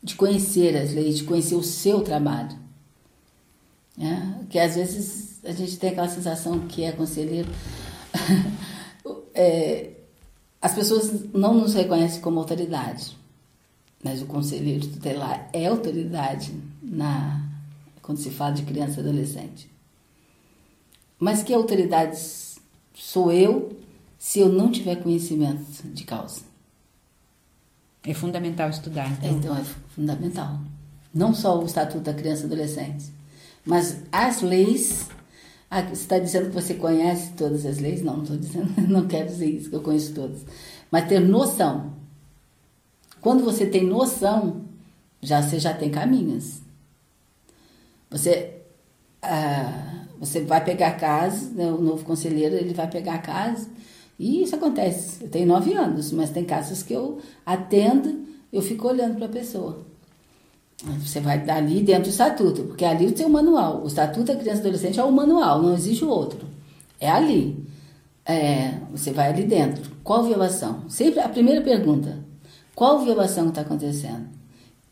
de 0.00 0.14
conhecer 0.14 0.76
as 0.76 0.94
leis, 0.94 1.18
de 1.18 1.24
conhecer 1.24 1.56
o 1.56 1.62
seu 1.64 2.02
trabalho, 2.02 2.56
né? 3.98 4.46
que 4.48 4.60
às 4.60 4.76
vezes 4.76 5.40
a 5.44 5.50
gente 5.50 5.76
tem 5.76 5.90
aquela 5.90 6.08
sensação 6.08 6.60
que 6.68 6.84
é 6.84 6.92
conselheiro. 6.92 7.48
é, 9.34 9.90
as 10.60 10.74
pessoas 10.74 11.32
não 11.32 11.54
nos 11.54 11.74
reconhecem 11.74 12.20
como 12.20 12.40
autoridade, 12.40 13.16
mas 14.02 14.22
o 14.22 14.26
conselheiro 14.26 14.86
tutelar 14.86 15.48
é 15.52 15.66
autoridade 15.66 16.54
na, 16.82 17.42
quando 18.02 18.18
se 18.18 18.30
fala 18.30 18.52
de 18.52 18.62
criança 18.62 19.00
e 19.00 19.00
adolescente. 19.00 19.70
Mas 21.18 21.42
que 21.42 21.54
autoridade 21.54 22.18
sou 22.94 23.32
eu 23.32 23.78
se 24.18 24.40
eu 24.40 24.48
não 24.48 24.70
tiver 24.70 24.96
conhecimento 24.96 25.64
de 25.84 26.04
causa? 26.04 26.42
É 28.02 28.12
fundamental 28.12 28.68
estudar. 28.68 29.10
Então. 29.12 29.30
Então 29.30 29.56
é 29.56 29.64
fundamental. 29.94 30.60
Não 31.12 31.32
só 31.32 31.58
o 31.58 31.64
Estatuto 31.64 32.00
da 32.00 32.12
Criança 32.12 32.42
e 32.42 32.46
Adolescente, 32.46 33.06
mas 33.64 34.02
as 34.12 34.42
leis. 34.42 35.08
Ah, 35.76 35.82
você 35.82 36.02
está 36.02 36.20
dizendo 36.20 36.50
que 36.50 36.54
você 36.54 36.74
conhece 36.74 37.32
todas 37.32 37.66
as 37.66 37.80
leis? 37.80 38.00
Não, 38.00 38.18
não 38.18 38.22
estou 38.22 38.36
dizendo, 38.36 38.72
não 38.88 39.08
quero 39.08 39.26
dizer 39.26 39.46
isso, 39.46 39.68
que 39.68 39.74
eu 39.74 39.82
conheço 39.82 40.14
todas. 40.14 40.46
Mas 40.88 41.08
ter 41.08 41.18
noção. 41.18 41.92
Quando 43.20 43.42
você 43.42 43.66
tem 43.66 43.84
noção, 43.84 44.66
já 45.20 45.42
você 45.42 45.58
já 45.58 45.74
tem 45.74 45.90
caminhos. 45.90 46.60
Você, 48.08 48.60
ah, 49.20 50.06
você 50.20 50.42
vai 50.44 50.64
pegar 50.64 50.92
casos, 50.92 51.50
né, 51.50 51.66
o 51.66 51.80
novo 51.80 52.04
conselheiro 52.04 52.54
ele 52.54 52.72
vai 52.72 52.88
pegar 52.88 53.18
casos, 53.18 53.66
e 54.16 54.44
isso 54.44 54.54
acontece. 54.54 55.24
Eu 55.24 55.28
tenho 55.28 55.48
nove 55.48 55.74
anos, 55.74 56.12
mas 56.12 56.30
tem 56.30 56.44
casos 56.44 56.84
que 56.84 56.92
eu 56.92 57.18
atendo, 57.44 58.24
eu 58.52 58.62
fico 58.62 58.86
olhando 58.86 59.16
para 59.16 59.26
a 59.26 59.28
pessoa. 59.28 59.84
Você 61.02 61.20
vai 61.20 61.42
ali 61.48 61.82
dentro 61.82 62.04
do 62.04 62.10
estatuto, 62.10 62.62
porque 62.64 62.84
ali 62.84 63.10
tem 63.12 63.26
o 63.26 63.30
manual. 63.30 63.82
O 63.82 63.86
estatuto 63.86 64.26
da 64.26 64.36
criança 64.36 64.58
e 64.58 64.60
adolescente 64.60 65.00
é 65.00 65.04
o 65.04 65.10
manual, 65.10 65.62
não 65.62 65.74
existe 65.74 66.04
o 66.04 66.08
outro. 66.08 66.46
É 67.00 67.10
ali. 67.10 67.64
É, 68.26 68.74
você 68.90 69.10
vai 69.10 69.28
ali 69.28 69.44
dentro. 69.44 69.92
Qual 70.02 70.24
violação? 70.24 70.88
Sempre 70.88 71.20
a 71.20 71.28
primeira 71.28 71.60
pergunta: 71.60 72.18
qual 72.74 73.00
violação 73.00 73.48
está 73.48 73.62
acontecendo? 73.62 74.28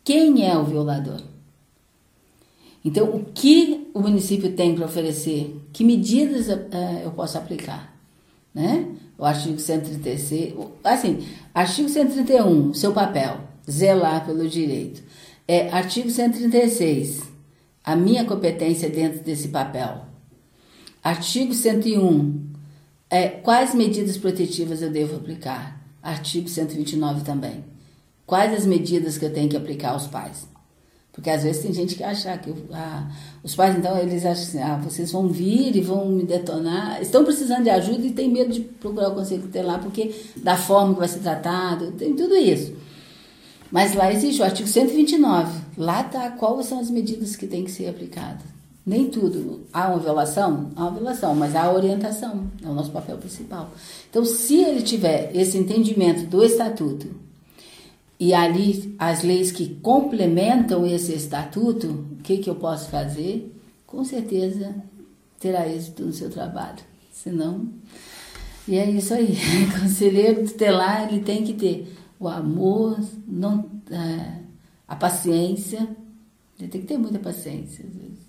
Quem 0.04 0.48
é 0.48 0.56
o 0.56 0.64
violador? 0.64 1.20
Então, 2.84 3.08
o 3.10 3.24
que 3.24 3.88
o 3.94 4.00
município 4.00 4.52
tem 4.52 4.74
para 4.74 4.86
oferecer? 4.86 5.56
Que 5.72 5.84
medidas 5.84 6.48
uh, 6.48 6.68
eu 7.04 7.12
posso 7.12 7.38
aplicar? 7.38 7.96
Né? 8.52 8.88
O 9.16 9.24
artigo 9.24 9.58
136, 9.58 10.54
assim, 10.82 11.24
artigo 11.54 11.88
131, 11.88 12.74
seu 12.74 12.92
papel, 12.92 13.40
zelar 13.70 14.26
pelo 14.26 14.48
direito. 14.48 15.02
É, 15.46 15.68
artigo 15.70 16.08
136, 16.08 17.22
a 17.84 17.96
minha 17.96 18.24
competência 18.24 18.88
dentro 18.88 19.20
desse 19.24 19.48
papel. 19.48 20.06
Artigo 21.02 21.52
101, 21.52 22.52
é, 23.10 23.28
quais 23.28 23.74
medidas 23.74 24.16
protetivas 24.16 24.82
eu 24.82 24.90
devo 24.90 25.16
aplicar? 25.16 25.80
Artigo 26.02 26.48
129 26.48 27.24
também. 27.24 27.64
quais 28.24 28.54
as 28.54 28.64
medidas 28.64 29.18
que 29.18 29.24
eu 29.24 29.32
tenho 29.32 29.48
que 29.48 29.56
aplicar 29.56 29.90
aos 29.90 30.06
pais. 30.06 30.48
Porque 31.12 31.28
às 31.28 31.42
vezes 31.42 31.62
tem 31.62 31.74
gente 31.74 31.94
que 31.94 32.02
acha 32.02 32.38
que 32.38 32.54
ah, 32.72 33.10
os 33.42 33.54
pais, 33.54 33.76
então, 33.76 33.98
eles 33.98 34.24
acham 34.24 34.42
assim, 34.42 34.62
ah, 34.62 34.80
vocês 34.82 35.12
vão 35.12 35.28
vir 35.28 35.76
e 35.76 35.80
vão 35.82 36.08
me 36.08 36.24
detonar, 36.24 37.02
estão 37.02 37.22
precisando 37.22 37.64
de 37.64 37.70
ajuda 37.70 38.06
e 38.06 38.12
tem 38.12 38.30
medo 38.30 38.50
de 38.50 38.60
procurar 38.60 39.08
o 39.10 39.14
conselho 39.14 39.42
tutelar 39.42 39.78
porque 39.82 40.14
da 40.36 40.56
forma 40.56 40.94
que 40.94 41.00
vai 41.00 41.08
ser 41.08 41.18
tratado, 41.18 41.92
tem 41.92 42.16
tudo 42.16 42.34
isso. 42.34 42.74
Mas 43.72 43.94
lá 43.94 44.12
existe 44.12 44.42
o 44.42 44.44
artigo 44.44 44.68
129, 44.68 45.60
lá 45.78 46.02
está 46.02 46.30
quais 46.30 46.66
são 46.66 46.78
as 46.78 46.90
medidas 46.90 47.34
que 47.34 47.46
têm 47.46 47.64
que 47.64 47.70
ser 47.70 47.88
aplicadas. 47.88 48.42
Nem 48.84 49.08
tudo. 49.08 49.62
Há 49.72 49.88
uma 49.88 49.98
violação? 49.98 50.70
Há 50.76 50.82
uma 50.82 50.90
violação, 50.90 51.34
mas 51.34 51.56
há 51.56 51.72
orientação, 51.72 52.50
é 52.62 52.68
o 52.68 52.74
nosso 52.74 52.90
papel 52.90 53.16
principal. 53.16 53.70
Então, 54.10 54.26
se 54.26 54.56
ele 54.56 54.82
tiver 54.82 55.34
esse 55.34 55.56
entendimento 55.56 56.26
do 56.26 56.44
estatuto 56.44 57.08
e 58.20 58.34
ali 58.34 58.94
as 58.98 59.22
leis 59.22 59.50
que 59.50 59.76
complementam 59.76 60.84
esse 60.84 61.14
estatuto, 61.14 61.86
o 61.88 62.22
que, 62.22 62.38
que 62.38 62.50
eu 62.50 62.56
posso 62.56 62.90
fazer? 62.90 63.56
Com 63.86 64.04
certeza 64.04 64.74
terá 65.40 65.66
êxito 65.66 66.04
no 66.04 66.12
seu 66.12 66.28
trabalho. 66.28 66.78
Senão. 67.10 67.68
E 68.68 68.76
é 68.76 68.90
isso 68.90 69.14
aí. 69.14 69.34
Conselheiro 69.80 70.46
tutelar 70.46 71.08
ele 71.10 71.22
tem 71.22 71.42
que 71.42 71.54
ter 71.54 72.01
o 72.22 72.28
amor, 72.28 72.98
não, 73.26 73.68
é, 73.90 74.42
a 74.86 74.94
paciência. 74.94 75.88
Ele 76.58 76.68
tem 76.68 76.80
que 76.80 76.86
ter 76.86 76.96
muita 76.96 77.18
paciência, 77.18 77.84
às 77.84 77.94
vezes. 77.94 78.22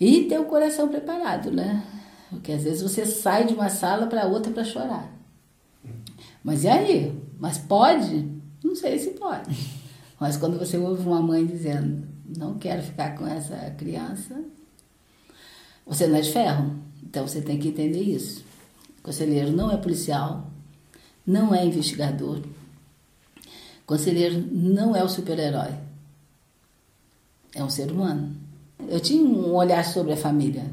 E 0.00 0.24
ter 0.24 0.40
o 0.40 0.46
coração 0.46 0.88
preparado, 0.88 1.50
né? 1.50 1.84
Porque 2.30 2.52
às 2.52 2.64
vezes 2.64 2.82
você 2.82 3.04
sai 3.04 3.44
de 3.44 3.52
uma 3.52 3.68
sala 3.68 4.06
para 4.06 4.26
outra 4.26 4.50
para 4.50 4.64
chorar. 4.64 5.12
Mas 6.42 6.64
e 6.64 6.68
aí? 6.68 7.22
Mas 7.38 7.58
pode? 7.58 8.26
Não 8.64 8.74
sei 8.74 8.98
se 8.98 9.10
pode. 9.10 9.54
Mas 10.18 10.36
quando 10.38 10.58
você 10.58 10.78
ouve 10.78 11.06
uma 11.06 11.20
mãe 11.20 11.44
dizendo, 11.44 12.08
não 12.36 12.58
quero 12.58 12.82
ficar 12.82 13.16
com 13.16 13.26
essa 13.26 13.56
criança, 13.76 14.42
você 15.86 16.06
não 16.06 16.16
é 16.16 16.20
de 16.22 16.32
ferro. 16.32 16.74
Então 17.02 17.26
você 17.28 17.42
tem 17.42 17.58
que 17.58 17.68
entender 17.68 18.02
isso. 18.02 18.42
O 18.98 19.02
conselheiro 19.02 19.52
não 19.52 19.70
é 19.70 19.76
policial, 19.76 20.50
não 21.26 21.54
é 21.54 21.64
investigador. 21.66 22.40
Conselheiro 23.86 24.44
não 24.50 24.94
é 24.94 25.02
o 25.02 25.08
super-herói. 25.08 25.70
É 27.54 27.62
um 27.62 27.70
ser 27.70 27.90
humano. 27.90 28.34
Eu 28.88 29.00
tinha 29.00 29.22
um 29.22 29.54
olhar 29.54 29.84
sobre 29.84 30.12
a 30.12 30.16
família 30.16 30.64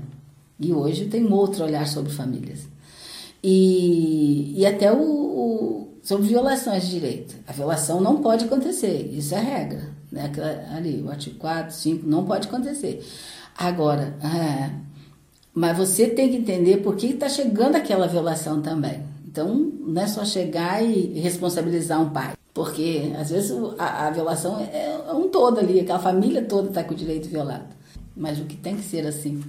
e 0.60 0.74
hoje 0.74 1.03
eu 1.03 1.10
tenho 1.10 1.32
outro 1.34 1.64
olhar 1.64 1.88
sobre 1.88 2.12
famílias. 2.12 2.68
E, 3.43 4.53
e 4.57 4.66
até 4.66 4.91
o, 4.91 4.99
o 4.99 5.88
sobre 6.03 6.28
violações 6.28 6.84
de 6.84 6.91
direito. 6.91 7.36
A 7.47 7.53
violação 7.53 8.01
não 8.01 8.22
pode 8.22 8.45
acontecer, 8.45 9.10
isso 9.14 9.36
é 9.36 9.39
regra. 9.39 9.89
Né? 10.12 10.32
Ali, 10.76 11.01
o 11.01 11.10
artigo 11.10 11.38
4, 11.38 11.74
5, 11.74 12.07
não 12.07 12.26
pode 12.26 12.47
acontecer. 12.47 13.05
Agora, 13.57 14.16
é, 14.24 14.72
mas 15.53 15.78
você 15.78 16.07
tem 16.07 16.30
que 16.30 16.38
entender 16.38 16.78
por 16.78 16.95
que 16.95 17.07
está 17.07 17.30
chegando 17.30 17.76
aquela 17.76 18.07
violação 18.07 18.62
também. 18.62 19.03
Então, 19.28 19.53
não 19.55 20.01
é 20.01 20.07
só 20.07 20.26
chegar 20.26 20.84
e 20.84 21.20
responsabilizar 21.20 22.01
um 22.01 22.10
pai. 22.10 22.34
Porque, 22.60 23.14
às 23.18 23.30
vezes, 23.30 23.53
a, 23.78 24.07
a 24.07 24.12
violação 24.12 24.60
é, 24.60 24.99
é, 25.07 25.14
um 25.14 25.30
todo 25.30 25.62
ali, 25.62 25.80
aquela 25.80 25.97
família 25.97 26.43
toda 26.43 26.68
está 26.68 26.84
com 26.84 26.93
o 26.93 26.97
direito 26.97 27.30
violado. 27.30 27.74
Mas 28.14 28.38
o 28.38 28.43
que 28.43 28.57
tem 28.57 28.76
que 28.76 28.84
ser 28.84 29.07
assim, 29.07 29.41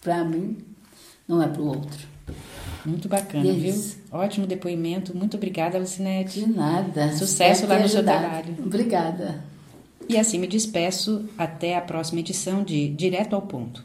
para 0.00 0.24
mim, 0.24 0.56
não 1.28 1.42
é 1.42 1.46
para 1.46 1.60
o 1.60 1.66
outro. 1.66 2.08
Muito 2.86 3.06
bacana, 3.06 3.52
viu? 3.52 3.74
Ótimo 4.10 4.46
depoimento. 4.46 5.14
Muito 5.14 5.36
obrigada, 5.36 5.78
Lucinete. 5.78 6.40
De 6.40 6.48
nada. 6.48 7.12
Sucesso 7.12 7.66
lá 7.66 7.80
no 7.80 7.84
ajudado. 7.84 8.18
seu 8.18 8.28
trabalho. 8.30 8.56
Obrigada. 8.64 9.44
E 10.08 10.16
assim 10.16 10.38
me 10.38 10.46
despeço 10.46 11.26
até 11.36 11.76
a 11.76 11.82
próxima 11.82 12.20
edição 12.20 12.64
de 12.64 12.88
Direto 12.88 13.34
ao 13.34 13.42
Ponto. 13.42 13.84